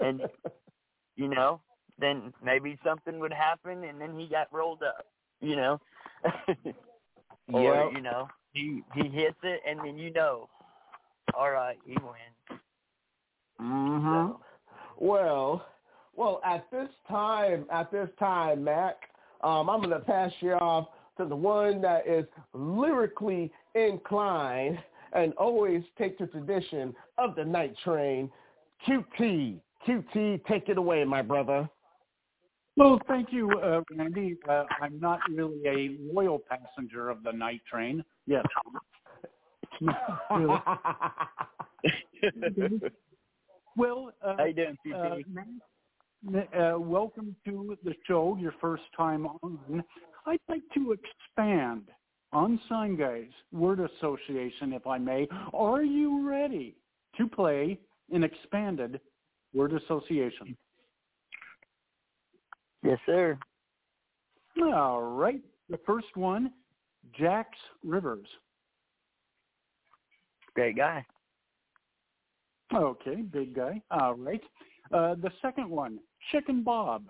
[0.00, 0.22] and-
[1.16, 1.60] you know,
[1.98, 5.06] then maybe something would happen, and then he got rolled up.
[5.40, 5.80] You know,
[7.52, 7.92] or Yep.
[7.94, 10.48] you know, he he hits it, and then you know,
[11.34, 12.60] all right, he wins.
[13.58, 14.40] hmm So,
[14.98, 15.66] Well,
[16.16, 18.96] well, at this time, at this time, Mack,
[19.42, 20.88] um, I'm going to pass you off
[21.18, 24.78] to the one that is lyrically inclined
[25.12, 28.30] and always take the tradition of the night train.
[28.86, 31.68] QT, QT, take it away, my brother.
[32.76, 34.36] Well, thank you, uh, Randy.
[34.46, 38.04] Uh, I'm not really a loyal passenger of the night train.
[38.26, 38.44] Yes.
[40.30, 40.56] Really.
[43.76, 44.96] well, uh, how you doing, CT?
[44.96, 45.46] uh, Matt,
[46.28, 49.84] uh, welcome to the show, your first time on.
[50.26, 51.82] I'd like to expand
[52.32, 55.28] on Sign Guys word association, if I may.
[55.54, 56.76] Are you ready
[57.16, 57.78] to play
[58.10, 59.00] an expanded
[59.54, 60.56] word association?
[62.82, 63.38] yes, sir.
[64.62, 65.40] All right.
[65.68, 66.52] The first one,
[67.18, 67.50] Jax
[67.84, 68.26] Rivers.
[70.54, 71.04] Great guy.
[72.74, 73.80] Okay, big guy.
[73.90, 74.40] All right.
[74.92, 75.98] Uh, the second one,
[76.30, 77.04] Chicken Bob.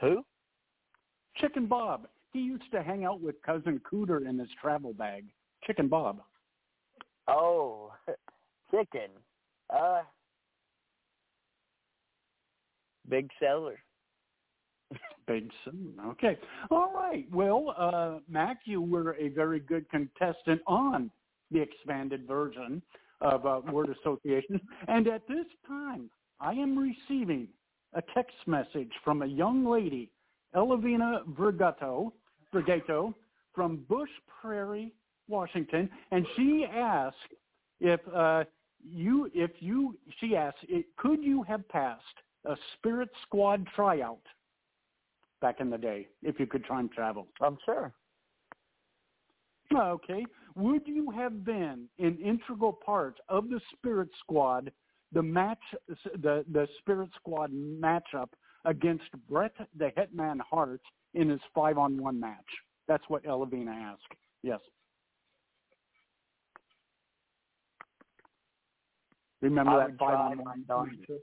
[0.00, 0.24] Who?
[1.36, 2.08] Chicken Bob.
[2.32, 5.26] He used to hang out with cousin Cooter in his travel bag.
[5.66, 6.22] Chicken Bob.
[7.28, 7.92] Oh,
[8.70, 9.10] chicken.
[9.70, 10.02] Uh,
[13.08, 13.78] big seller.
[15.26, 15.94] Big son.
[16.08, 16.36] Okay.
[16.70, 17.26] All right.
[17.32, 21.10] Well, uh, Mack, you were a very good contestant on
[21.50, 22.82] the expanded version
[23.22, 24.60] of uh, word association.
[24.88, 26.10] And at this time,
[26.40, 27.48] I am receiving
[27.94, 30.10] a text message from a young lady,
[30.54, 32.12] Elavina Vergato,
[32.52, 33.14] Vergato
[33.54, 34.10] from Bush
[34.40, 34.92] Prairie,
[35.28, 37.16] Washington, and she asked
[37.80, 38.44] if uh,
[38.84, 42.02] you, if you, she asked, it, could you have passed
[42.44, 44.20] a Spirit Squad tryout
[45.40, 47.28] back in the day if you could time travel?
[47.40, 47.92] I'm sure.
[49.74, 50.24] Okay.
[50.54, 54.70] Would you have been an integral part of the Spirit Squad,
[55.12, 58.28] the match, the the Spirit Squad matchup
[58.64, 60.82] against Bret the Hitman Hart
[61.14, 62.38] in his five on one match?
[62.88, 64.02] That's what Elavina asked.
[64.42, 64.60] Yes.
[69.40, 71.18] Remember I that five-on-one match?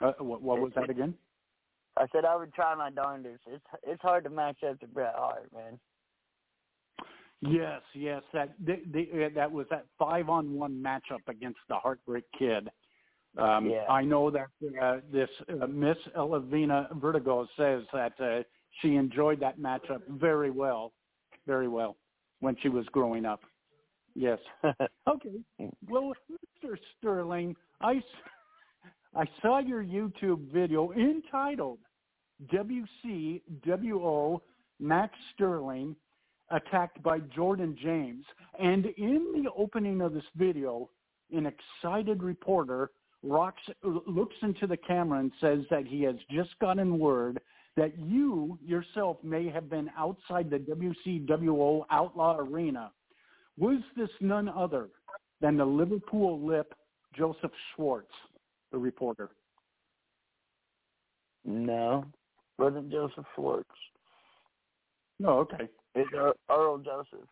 [0.00, 1.14] Uh, what, what was that again?
[1.96, 3.42] I said I would try my darndest.
[3.46, 5.78] It's it's hard to match up to Bret Hart, man.
[7.40, 11.76] Yes, yes, that they, they, uh, that was that five on one matchup against the
[11.76, 12.68] Heartbreak Kid.
[13.36, 13.84] Um, Yeah.
[13.88, 14.48] I know that
[14.82, 18.42] uh, this uh, Miss Elavina Vertigo says that uh,
[18.80, 20.92] she enjoyed that matchup very well,
[21.46, 21.96] very well
[22.40, 23.40] when she was growing up.
[24.14, 24.38] Yes.
[25.08, 25.40] Okay.
[25.88, 26.76] Well, Mr.
[26.98, 28.02] Sterling, I,
[29.16, 31.78] I saw your YouTube video entitled
[32.52, 34.40] WCWO
[34.80, 35.96] Mack Sterling
[36.50, 38.24] attacked by Jordan James.
[38.58, 40.90] And in the opening of this video,
[41.32, 42.90] an excited reporter
[43.22, 47.40] rocks, looks into the camera and says that he has just gotten word
[47.76, 52.90] that you yourself may have been outside the WCWO Outlaw Arena.
[53.56, 54.88] Was this none other
[55.40, 56.74] than the Liverpool lip
[57.16, 58.12] Joseph Schwartz,
[58.72, 59.30] the reporter?
[61.44, 62.04] no,
[62.58, 63.70] wasn't Joseph Schwartz.
[65.18, 65.68] No, okay.
[65.98, 67.28] It's Earl, Earl Joseph.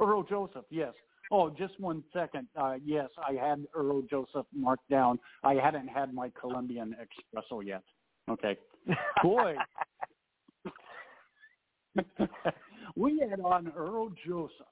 [0.00, 0.92] Earl Joseph, yes.
[1.30, 2.46] Oh, just one second.
[2.56, 5.18] Uh, yes, I had Earl Joseph marked down.
[5.42, 7.82] I hadn't had my Colombian espresso yet.
[8.30, 8.56] Okay.
[9.22, 9.54] Boy.
[12.96, 14.66] we had on Earl Joseph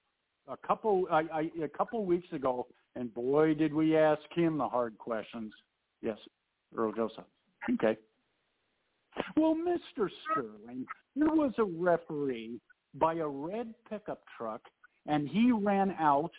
[0.49, 2.67] a couple I, I, a couple weeks ago,
[2.97, 5.53] and boy, did we ask him the hard questions.
[6.03, 6.19] Yes,
[6.77, 7.25] Earl Joseph.
[7.75, 7.97] Okay.
[9.37, 10.09] Well, Mr.
[10.31, 10.87] Sterling,
[11.17, 12.61] there was a referee
[12.95, 14.61] by a red pickup truck,
[15.07, 16.31] and he ran out,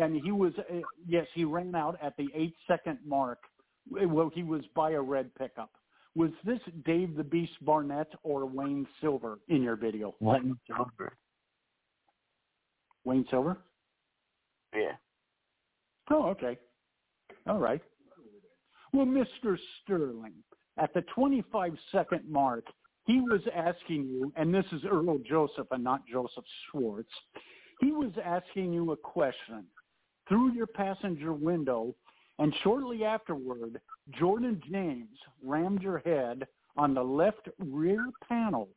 [0.00, 3.38] and he was uh, yes, he ran out at the eight second mark.
[3.90, 5.70] Well, he was by a red pickup.
[6.16, 10.14] Was this Dave the Beast Barnett or Wayne Silver in your video?
[10.20, 11.16] Wayne Silver.
[13.04, 13.58] Wayne Silver?
[14.74, 14.92] Yeah.
[16.10, 16.56] Oh, okay.
[17.46, 17.80] All right.
[18.92, 19.58] Well, Mr.
[19.82, 20.34] Sterling,
[20.78, 22.66] at the 25 second mark,
[23.06, 27.10] he was asking you, and this is Earl Joseph and not Joseph Schwartz,
[27.80, 29.64] he was asking you a question
[30.28, 31.94] through your passenger window,
[32.38, 33.80] and shortly afterward,
[34.18, 36.46] Jordan James rammed your head
[36.76, 38.68] on the left rear panel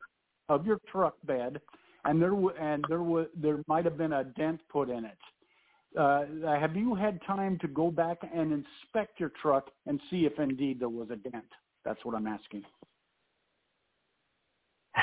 [0.48, 1.60] of your truck bed,
[2.04, 5.18] and there w- and there was there might have been a dent put in it.
[5.98, 6.24] Uh,
[6.58, 10.78] have you had time to go back and inspect your truck and see if indeed
[10.80, 11.44] there was a dent?
[11.88, 12.64] That's what I'm asking.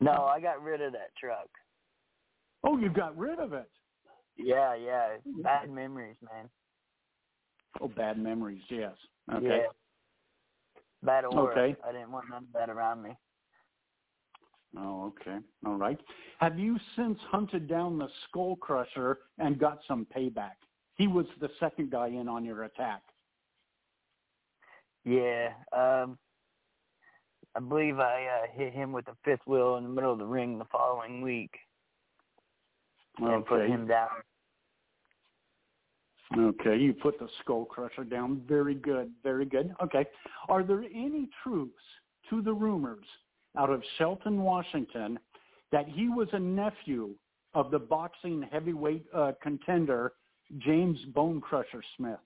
[0.00, 1.46] No, I got rid of that truck.
[2.64, 3.70] Oh, you got rid of it.
[4.36, 5.10] Yeah, yeah.
[5.24, 5.42] Hmm.
[5.42, 6.48] Bad memories, man.
[7.80, 8.62] Oh, bad memories.
[8.68, 8.96] Yes.
[9.32, 9.46] Okay.
[9.46, 9.68] Yeah.
[11.04, 11.52] Bad aura.
[11.52, 11.76] Okay.
[11.86, 13.10] I didn't want none of that around me.
[14.76, 15.38] Oh, okay.
[15.64, 16.00] All right.
[16.40, 20.56] Have you since hunted down the Skull Crusher and got some payback?
[20.96, 23.02] He was the second guy in on your attack.
[25.04, 25.50] Yeah.
[25.72, 26.18] Um
[27.54, 30.24] I believe I uh, hit him with a fifth wheel in the middle of the
[30.24, 31.50] ring the following week
[33.18, 34.08] and put him down.
[36.38, 38.42] Okay, you put the Skull Crusher down.
[38.48, 39.10] Very good.
[39.22, 39.74] Very good.
[39.82, 40.06] Okay.
[40.48, 41.74] Are there any truths
[42.30, 43.04] to the rumors
[43.58, 45.18] out of Shelton, Washington,
[45.72, 47.10] that he was a nephew
[47.54, 50.12] of the boxing heavyweight uh, contender
[50.58, 52.20] James Bone Crusher Smith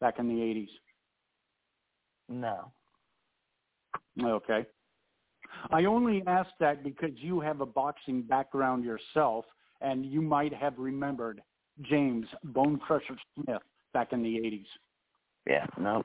[0.00, 0.68] back in the 80s?
[2.28, 2.72] No.
[4.22, 4.66] Okay.
[5.70, 9.44] I only ask that because you have a boxing background yourself,
[9.80, 11.42] and you might have remembered
[11.82, 13.62] James Bone Crusher Smith
[13.92, 14.66] back in the 80s.
[15.46, 16.02] Yeah, no.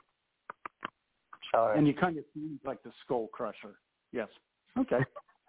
[1.54, 1.78] Sorry.
[1.78, 3.80] And you kind of seem like the Skull Crusher.
[4.12, 4.28] Yes.
[4.78, 5.00] Okay.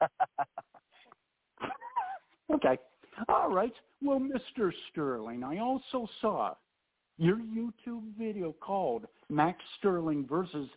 [2.54, 2.78] okay.
[3.28, 3.72] All right.
[4.02, 4.70] Well, Mr.
[4.90, 6.54] Sterling, I also saw
[7.20, 10.68] your YouTube video called Mack Sterling versus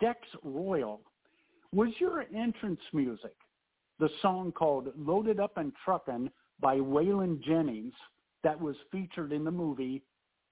[0.00, 1.00] Dex Royal.
[1.72, 3.34] Was your entrance music
[4.00, 6.28] the song called Loaded Up and Truckin'
[6.60, 7.94] by Waylon Jennings
[8.42, 10.02] that was featured in the movie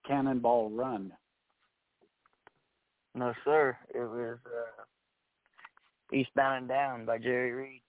[0.06, 1.12] Cannonball Run?
[3.16, 3.76] no, sir.
[3.92, 7.82] It was uh Eastbound and Down by Jerry Reed.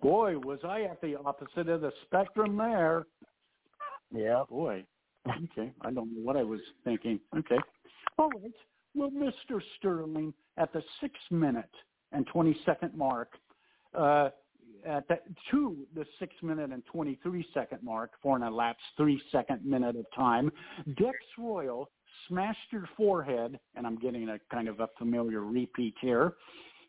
[0.00, 3.06] Boy, was I at the opposite of the spectrum there.
[4.14, 4.48] Yep.
[4.48, 4.84] Boy.
[5.28, 5.72] Okay.
[5.82, 7.20] I don't know what I was thinking.
[7.36, 7.58] Okay.
[8.18, 8.52] All right.
[8.94, 9.60] Well, Mr.
[9.78, 11.70] Sterling, at the six minute
[12.12, 13.30] and 20 second mark,
[13.94, 14.30] uh,
[14.86, 15.16] at the,
[15.50, 20.04] to the six minute and 23 second mark for an elapsed three second minute of
[20.14, 20.50] time,
[20.96, 21.90] Dex Royal
[22.28, 26.34] smashed your forehead, and I'm getting a kind of a familiar repeat here,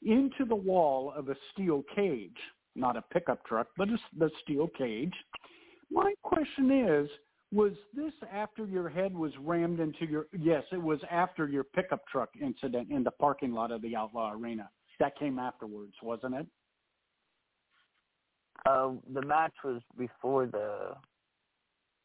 [0.04, 2.38] into the wall of a steel cage,
[2.76, 5.14] not a pickup truck, but a, the steel cage.
[5.90, 7.10] My question is,
[7.56, 12.06] was this after your head was rammed into your, yes, it was after your pickup
[12.08, 14.70] truck incident in the parking lot of the Outlaw Arena.
[15.00, 16.48] That came afterwards, wasn't it?
[18.66, 20.96] Uh, the match was before the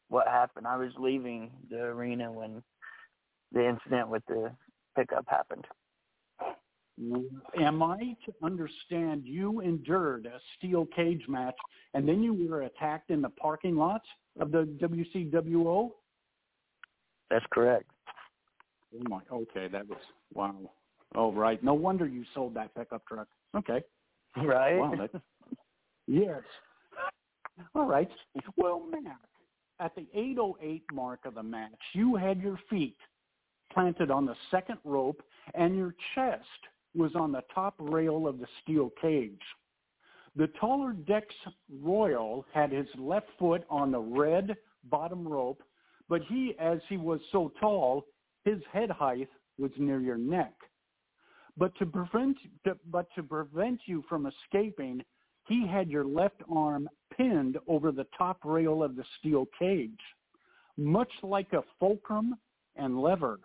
[0.09, 0.67] what happened.
[0.67, 2.61] I was leaving the arena when
[3.51, 4.51] the incident with the
[4.95, 5.65] pickup happened.
[7.59, 11.55] Am I to understand you endured a steel cage match
[11.93, 14.01] and then you were attacked in the parking lot
[14.39, 15.91] of the WCWO?
[17.29, 17.89] That's correct.
[18.93, 19.97] Oh my, okay, that was
[20.33, 20.55] wow.
[21.15, 23.27] Oh right, no wonder you sold that pickup truck.
[23.55, 23.81] Okay,
[24.37, 24.77] Right?
[24.77, 25.09] wow,
[26.07, 26.41] yes.
[27.75, 28.09] All right.
[28.57, 29.17] Well, Matt,
[29.79, 32.97] at the 808 mark of the match, you had your feet
[33.73, 35.21] planted on the second rope
[35.53, 36.45] and your chest
[36.95, 39.41] was on the top rail of the steel cage.
[40.35, 41.27] The taller Dex
[41.81, 45.61] Royal had his left foot on the red bottom rope,
[46.07, 48.05] but he, as he was so tall,
[48.45, 50.53] his head height was near your neck.
[51.57, 52.37] But to prevent,
[52.89, 55.03] but to prevent you from escaping,
[55.47, 59.99] he had your left arm pinned over the top rail of the steel cage,
[60.77, 62.35] much like a fulcrum
[62.75, 63.39] and lever.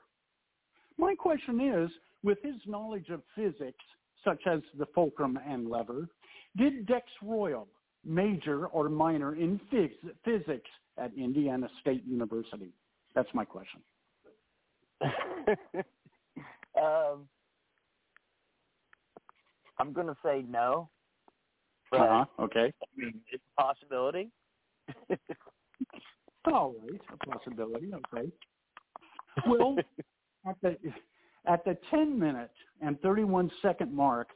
[0.99, 1.91] My question is,
[2.27, 3.85] with his knowledge of physics,
[4.25, 6.09] such as the fulcrum and lever,
[6.57, 7.69] did Dex Royal
[8.05, 9.93] major or minor in phys-
[10.25, 10.69] physics
[10.99, 12.73] at Indiana State University?
[13.15, 13.81] That's my question.
[16.77, 17.29] um,
[19.79, 20.89] I'm going to say no.
[21.93, 22.25] Uh-huh.
[22.41, 22.73] Okay.
[22.83, 24.33] I mean, it's a possibility.
[26.47, 27.93] All right, a possibility.
[27.95, 28.33] Okay.
[29.47, 29.77] Well,
[30.49, 30.77] at the
[31.47, 34.29] at the 10 minute and 31 second mark,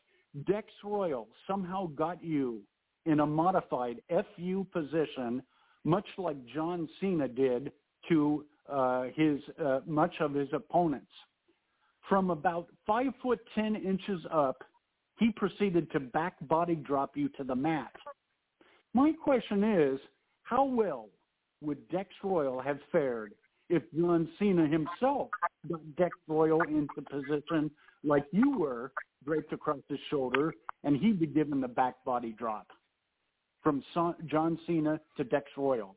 [0.47, 2.63] Dex Royal somehow got you
[3.07, 5.43] in a modified FU position,
[5.85, 7.73] much like John Cena did
[8.09, 11.11] to uh, his uh, much of his opponents.
[12.09, 14.63] From about five foot ten inches up,
[15.19, 17.93] he proceeded to back body drop you to the mat.
[18.95, 20.01] My question is,
[20.43, 21.09] how well
[21.61, 23.35] would Dex Royal have fared
[23.71, 25.29] if John Cena himself
[25.69, 27.71] got Dex Royal into position
[28.05, 28.93] like you were,
[29.25, 30.53] draped across his shoulder,
[30.85, 32.67] and he'd be given the back body drop
[33.63, 33.83] from
[34.27, 35.97] John Cena to Dex Royal?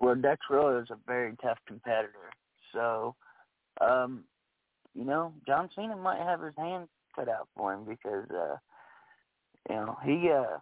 [0.00, 2.30] Well, Dex Royal is a very tough competitor.
[2.72, 3.14] So,
[3.80, 4.24] um,
[4.94, 8.56] you know, John Cena might have his hands cut out for him because, uh,
[9.70, 10.58] you know, he, uh,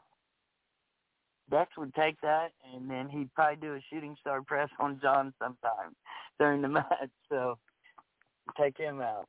[1.50, 5.34] Dex would take that and then he'd probably do a shooting star press on John
[5.38, 5.94] sometime
[6.38, 7.10] during the match.
[7.28, 7.58] So,
[8.58, 9.26] take him out.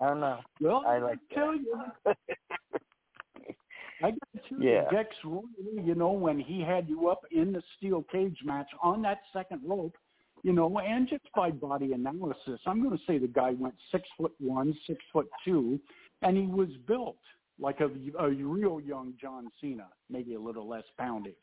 [0.00, 0.38] I don't know.
[0.60, 1.74] Well, I like tell you,
[2.06, 5.44] I got to tell you, Dex Royal,
[5.82, 9.60] you know, when he had you up in the steel cage match on that second
[9.64, 9.96] rope,
[10.44, 14.04] you know, and just by body analysis, I'm going to say the guy went six
[14.16, 15.80] foot one, six foot two,
[16.22, 17.18] and he was built
[17.60, 17.90] like a,
[18.22, 21.34] a real young John Cena, maybe a little less poundage.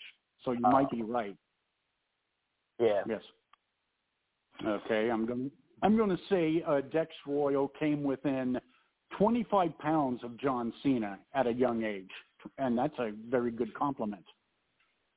[0.43, 1.35] So you might be right.
[2.79, 3.01] Yeah.
[3.07, 3.21] Yes.
[4.65, 5.51] Okay, I'm going.
[5.81, 8.57] I'm going to say uh, Dex Royal came within
[9.17, 12.09] 25 pounds of John Cena at a young age,
[12.57, 14.23] and that's a very good compliment.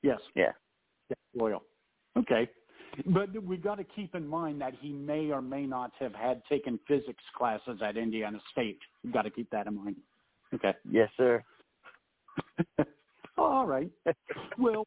[0.02, 0.18] Yes.
[0.34, 0.52] Yeah.
[1.08, 1.62] Dex Royal.
[2.18, 2.48] Okay,
[3.06, 6.42] but we got to keep in mind that he may or may not have had
[6.48, 8.78] taken physics classes at Indiana State.
[9.04, 9.96] We've got to keep that in mind.
[10.54, 10.74] Okay.
[10.90, 11.42] Yes, sir.
[13.38, 13.90] All right.
[14.58, 14.86] Well.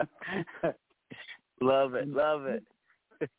[1.60, 2.08] love it.
[2.08, 2.62] Love it.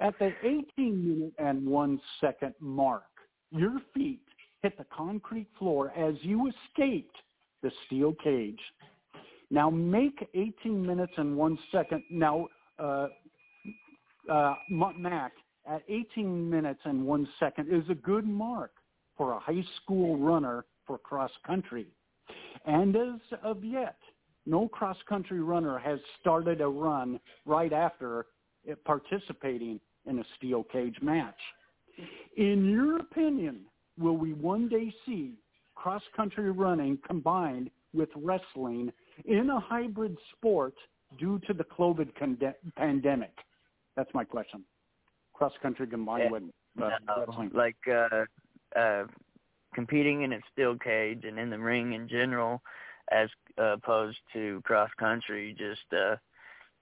[0.00, 3.02] At the 18 minute and one second mark,
[3.50, 4.22] your feet
[4.62, 7.16] hit the concrete floor as you escaped
[7.62, 8.60] the steel cage.
[9.50, 12.02] Now make 18 minutes and one second.
[12.10, 12.48] Now,
[12.78, 13.08] uh,
[14.30, 15.32] uh, Mack,
[15.66, 18.72] at 18 minutes and one second is a good mark
[19.18, 21.88] for a high school runner for cross country.
[22.64, 23.98] And as of yet,
[24.46, 28.26] no cross country runner has started a run right after
[28.86, 31.34] participating in a steel cage match.
[32.36, 33.62] In your opinion,
[33.98, 35.34] will we one day see
[35.74, 38.92] cross country running combined with wrestling
[39.24, 40.74] in a hybrid sport
[41.18, 43.34] due to the COVID conde- pandemic?
[43.96, 44.62] That's my question.
[45.34, 46.30] Cross country combined Yeah.
[46.30, 46.42] with
[46.80, 47.50] uh, No, wrestling.
[47.54, 48.24] like uh
[48.76, 49.04] uh
[49.74, 52.60] competing in a steel cage and in the ring in general
[53.10, 56.16] as opposed to cross country just uh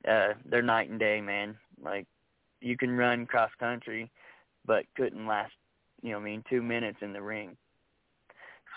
[0.08, 1.56] uh they're night and day man.
[1.82, 2.06] Like
[2.60, 4.10] you can run cross country
[4.64, 5.52] but couldn't last
[6.02, 7.56] you know I mean 2 minutes in the ring.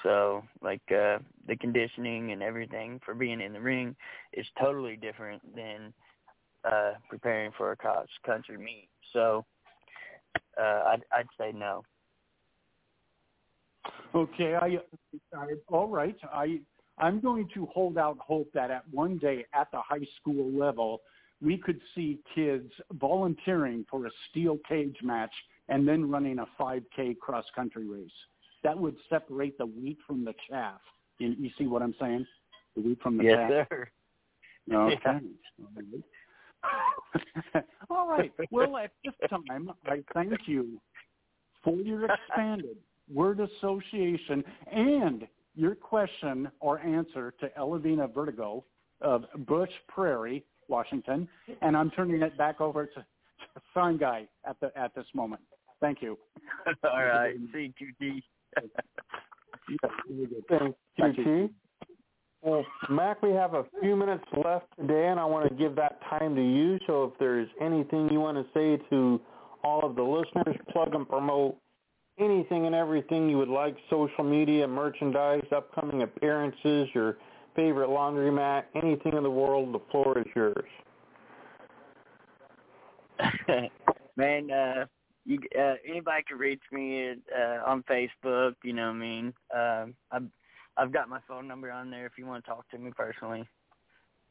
[0.03, 3.95] So like uh the conditioning and everything for being in the ring
[4.34, 5.93] is totally different than
[6.70, 8.89] uh preparing for a cross country meet.
[9.14, 9.45] So
[10.60, 11.84] uh I'd I'd say no
[14.16, 14.80] Okay, I,
[15.36, 16.16] I all right.
[16.32, 16.60] I
[16.98, 21.02] I'm going to hold out hope that at one day at the high school level
[21.42, 25.32] we could see kids volunteering for a steel cage match
[25.70, 28.12] and then running a 5K cross country race.
[28.64, 30.82] That would separate the wheat from the chaff.
[31.18, 32.26] You, you see what I'm saying?
[32.76, 33.68] The wheat from the yes, chaff.
[33.70, 33.90] sir.
[34.72, 35.20] Okay.
[37.90, 38.32] All right.
[38.52, 40.80] Well, at this time, I thank you
[41.64, 42.78] for your expanded
[43.14, 48.64] word association and your question or answer to Elavina Vertigo
[49.01, 51.28] of Bush Prairie, Washington,
[51.62, 55.41] and I'm turning it back over to, to Sign Guy at the at this moment.
[55.82, 56.18] Thank you.
[56.84, 57.36] All right.
[57.53, 57.74] CQT.
[58.01, 58.22] yes,
[60.07, 60.43] very good.
[60.49, 61.49] Thank Thank you, you.
[62.41, 65.99] Well, Mack, we have a few minutes left today, and I want to give that
[66.10, 66.80] time to you.
[66.88, 69.20] So if there's anything you want to say to
[69.62, 71.57] all of the listeners, plug and promote
[72.20, 77.17] anything and everything you would like, social media, merchandise, upcoming appearances, your
[77.55, 80.65] favorite laundromat, anything in the world, the floor is yours.
[84.15, 84.86] Man, uh,
[85.26, 89.34] you, uh, anybody can reach me at, uh, on Facebook, you know what I mean?
[89.55, 90.28] Uh, I've,
[90.78, 93.45] I've got my phone number on there if you want to talk to me personally.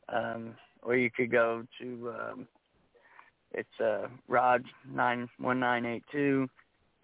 [0.08, 2.48] Um, or you could go to, um,
[3.52, 6.48] it's uh, Rod91982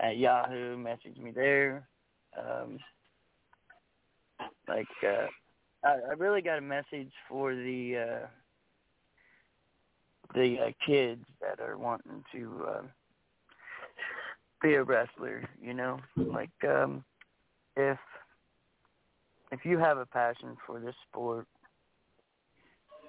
[0.01, 0.77] at Yahoo.
[0.77, 1.89] Message me there.
[2.39, 2.79] Um,
[4.69, 5.27] like uh,
[5.85, 8.27] I, I really got a message for the uh,
[10.35, 12.83] the uh, kids that are wanting to uh,
[14.63, 15.49] be a wrestler.
[15.63, 17.05] You know, like um,
[17.77, 17.99] if
[19.53, 21.47] if you have a passion for this sport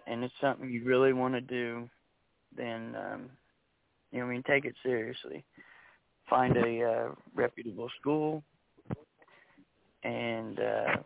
[0.07, 1.89] and it's something you really want to do,
[2.55, 3.29] then um,
[4.11, 5.43] you know, I mean, take it seriously.
[6.29, 8.43] Find a uh, reputable school
[10.03, 10.97] and uh,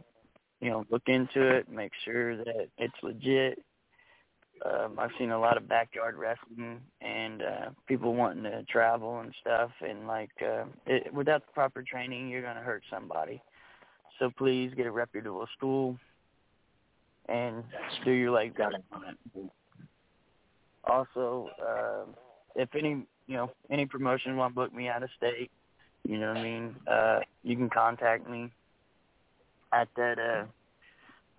[0.61, 1.69] you know look into it.
[1.69, 3.59] Make sure that it's legit.
[4.65, 9.33] Um, I've seen a lot of backyard wrestling and uh, people wanting to travel and
[9.39, 13.41] stuff, and like uh, it, without the proper training, you're gonna hurt somebody.
[14.19, 15.97] So please get a reputable school
[17.29, 17.63] and
[18.03, 19.51] do your legs out on it.
[20.83, 22.05] Also, uh,
[22.55, 25.51] if any you know any promotion want to book me out of state,
[26.03, 28.51] you know what I mean, uh, you can contact me
[29.71, 30.17] at that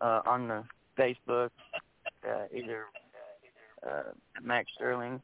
[0.01, 0.63] uh, uh, on the
[0.97, 1.51] Facebook,
[2.25, 2.85] uh, either
[3.85, 5.21] uh, Mack Sterling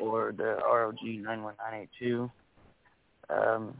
[0.00, 2.28] or the ROG nine one nine eight two.
[3.28, 3.76] Um,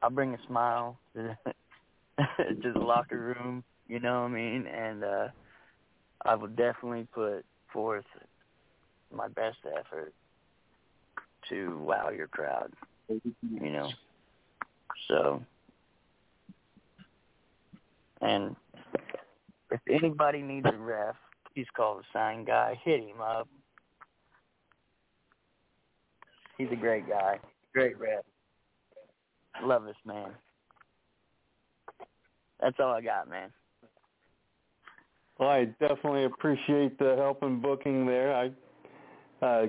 [0.00, 2.24] I'll bring a smile to the,
[2.62, 5.28] to the locker room, you know what I mean, and uh,
[6.24, 8.06] I will definitely put forth
[9.14, 10.14] my best effort
[11.48, 12.72] to wow your crowd,
[13.08, 13.88] you know.
[15.08, 15.42] So,
[18.20, 18.56] and
[19.70, 21.14] if anybody needs a ref,
[21.54, 22.78] please call the sign guy.
[22.84, 23.48] Hit him up.
[26.56, 27.38] He's a great guy.
[27.72, 28.24] Great ref.
[29.62, 30.30] Love this man.
[32.60, 33.50] That's all I got, man.
[35.38, 38.34] Well, I definitely appreciate the help and booking there.
[38.34, 38.50] I
[39.44, 39.66] uh,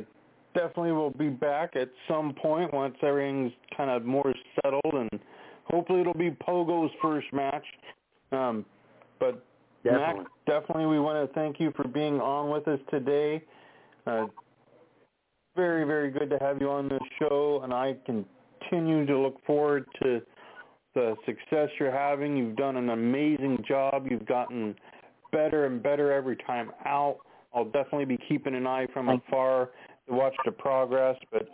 [0.59, 5.19] definitely will be back at some point once everything's kind of more settled, and
[5.65, 7.65] hopefully it'll be Pogo's first match.
[8.31, 8.65] Um,
[9.19, 9.43] but
[9.83, 10.23] Definitely.
[10.23, 13.41] Mack, definitely we want to thank you for being on with us today.
[14.05, 14.25] Uh,
[15.55, 19.85] very, very good to have you on this show, and I continue to look forward
[20.03, 20.21] to
[20.95, 22.35] the success you're having.
[22.35, 24.07] You've done an amazing job.
[24.09, 24.75] You've gotten
[25.31, 27.19] better and better every time out.
[27.53, 29.69] I'll definitely be keeping an eye from afar
[30.09, 31.47] to watch the progress, but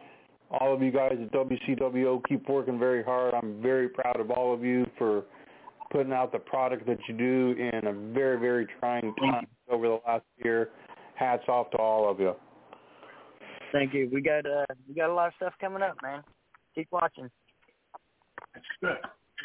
[0.52, 3.34] all of you guys at WCWO keep working very hard.
[3.34, 5.24] I'm very proud of all of you for
[5.92, 10.00] putting out the product that you do in a very, very trying time over the
[10.08, 10.70] last year.
[11.16, 12.34] Hats off to all of you.
[13.72, 14.10] Thank you.
[14.14, 16.24] We got uh we got a lot of stuff coming up, man.
[16.76, 17.30] Keep watching.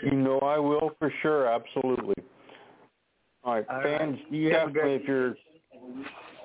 [0.02, 2.14] You know I will for sure, absolutely.
[3.42, 3.98] All right, All right.
[3.98, 5.34] fans, You have a definitely if you're,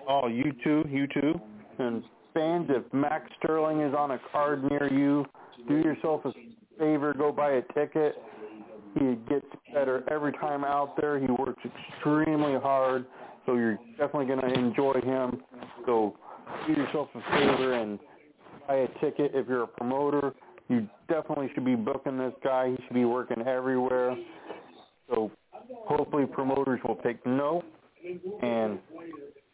[0.07, 1.39] oh, you too, you too.
[1.77, 2.03] And
[2.35, 5.25] fans, if Mack Sterling is on a card near you,
[5.67, 6.33] do yourself a
[6.77, 8.15] favor, go buy a ticket.
[8.99, 11.19] He gets better every time out there.
[11.19, 13.05] He works extremely hard,
[13.45, 15.41] so you're definitely going to enjoy him.
[15.85, 16.15] So
[16.67, 17.99] do yourself a favor and
[18.67, 19.31] buy a ticket.
[19.33, 20.33] If you're a promoter,
[20.69, 22.69] you definitely should be booking this guy.
[22.69, 24.15] He should be working everywhere.
[25.09, 25.31] So
[25.69, 27.63] hopefully promoters will take note.
[28.41, 28.79] And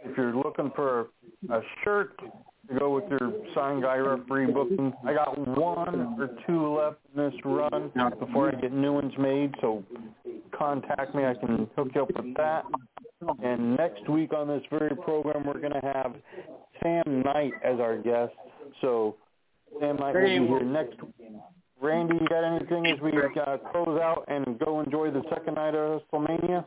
[0.03, 1.07] if you're looking for
[1.49, 6.75] a shirt to go with your sign guy referee booking, I got one or two
[6.77, 9.53] left in this run before I get new ones made.
[9.61, 9.83] So
[10.57, 11.25] contact me.
[11.25, 12.63] I can hook you up with that.
[13.43, 16.15] And next week on this very program, we're going to have
[16.81, 18.33] Sam Knight as our guest.
[18.81, 19.15] So
[19.79, 20.97] Sam Knight will be here next
[21.81, 25.73] Randy, you got anything as we uh, close out and go enjoy the second night
[25.73, 26.63] of WrestleMania?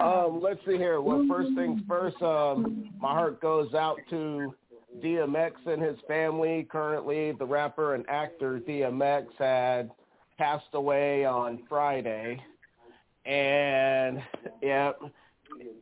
[0.00, 1.02] Um, let's see here.
[1.02, 4.54] Well, first things first, um, my heart goes out to
[5.04, 6.66] DMX and his family.
[6.70, 9.90] Currently, the rapper and actor DMX had
[10.38, 12.42] passed away on Friday.
[13.26, 14.22] And,
[14.62, 14.98] yep,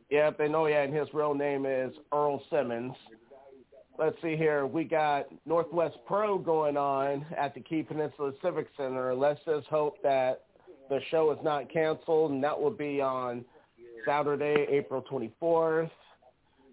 [0.09, 2.95] yep, and oh yeah, and his real name is Earl Simmons
[4.01, 4.65] let's see here.
[4.65, 9.13] We got Northwest Pro going on at the Key Peninsula Civic Center.
[9.13, 10.45] Let's just hope that
[10.89, 13.45] the show is not canceled, and that will be on
[14.05, 15.91] Saturday, April 24th.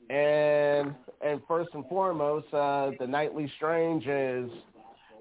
[0.09, 4.51] And and first and foremost, uh, the Nightly Strange is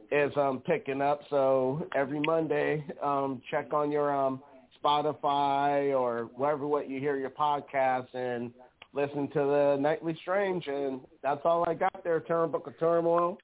[0.10, 1.20] is um, picking up.
[1.30, 4.42] So every Monday, um, check on your um,
[4.82, 8.54] Spotify or wherever what you hear your podcast and
[8.98, 13.38] listen to the Nightly Strange, and that's all I got there, Turnbuckle Turmoil.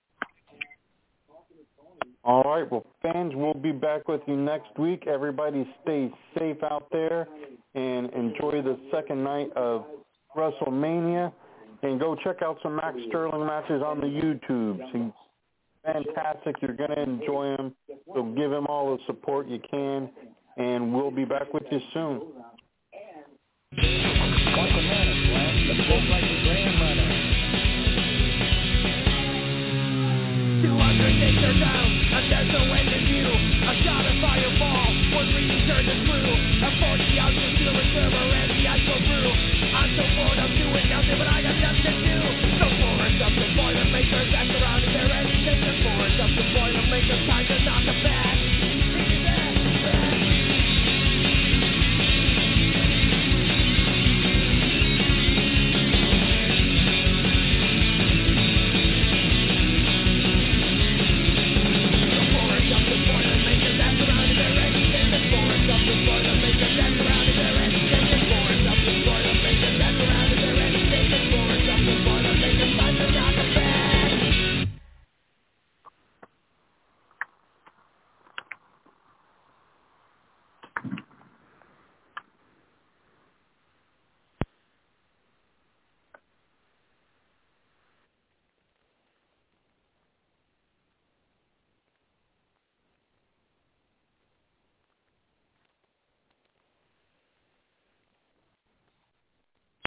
[2.23, 2.69] All right.
[2.71, 5.05] Well, fans, we'll be back with you next week.
[5.07, 7.27] Everybody stay safe out there
[7.75, 9.85] and enjoy the second night of
[10.35, 11.31] WrestleMania.
[11.83, 14.79] And go check out some Mack Sterling matches on the YouTube.
[14.93, 15.11] He's
[15.83, 16.55] fantastic.
[16.61, 17.75] You're going to enjoy him.
[18.15, 20.09] So give him all the support you can.
[20.55, 22.21] And we'll be back with you soon.
[25.83, 25.99] Two
[30.79, 33.27] hundred days are down, and there's no end in view.
[33.27, 36.23] A shot of fireball was reading turned to screw.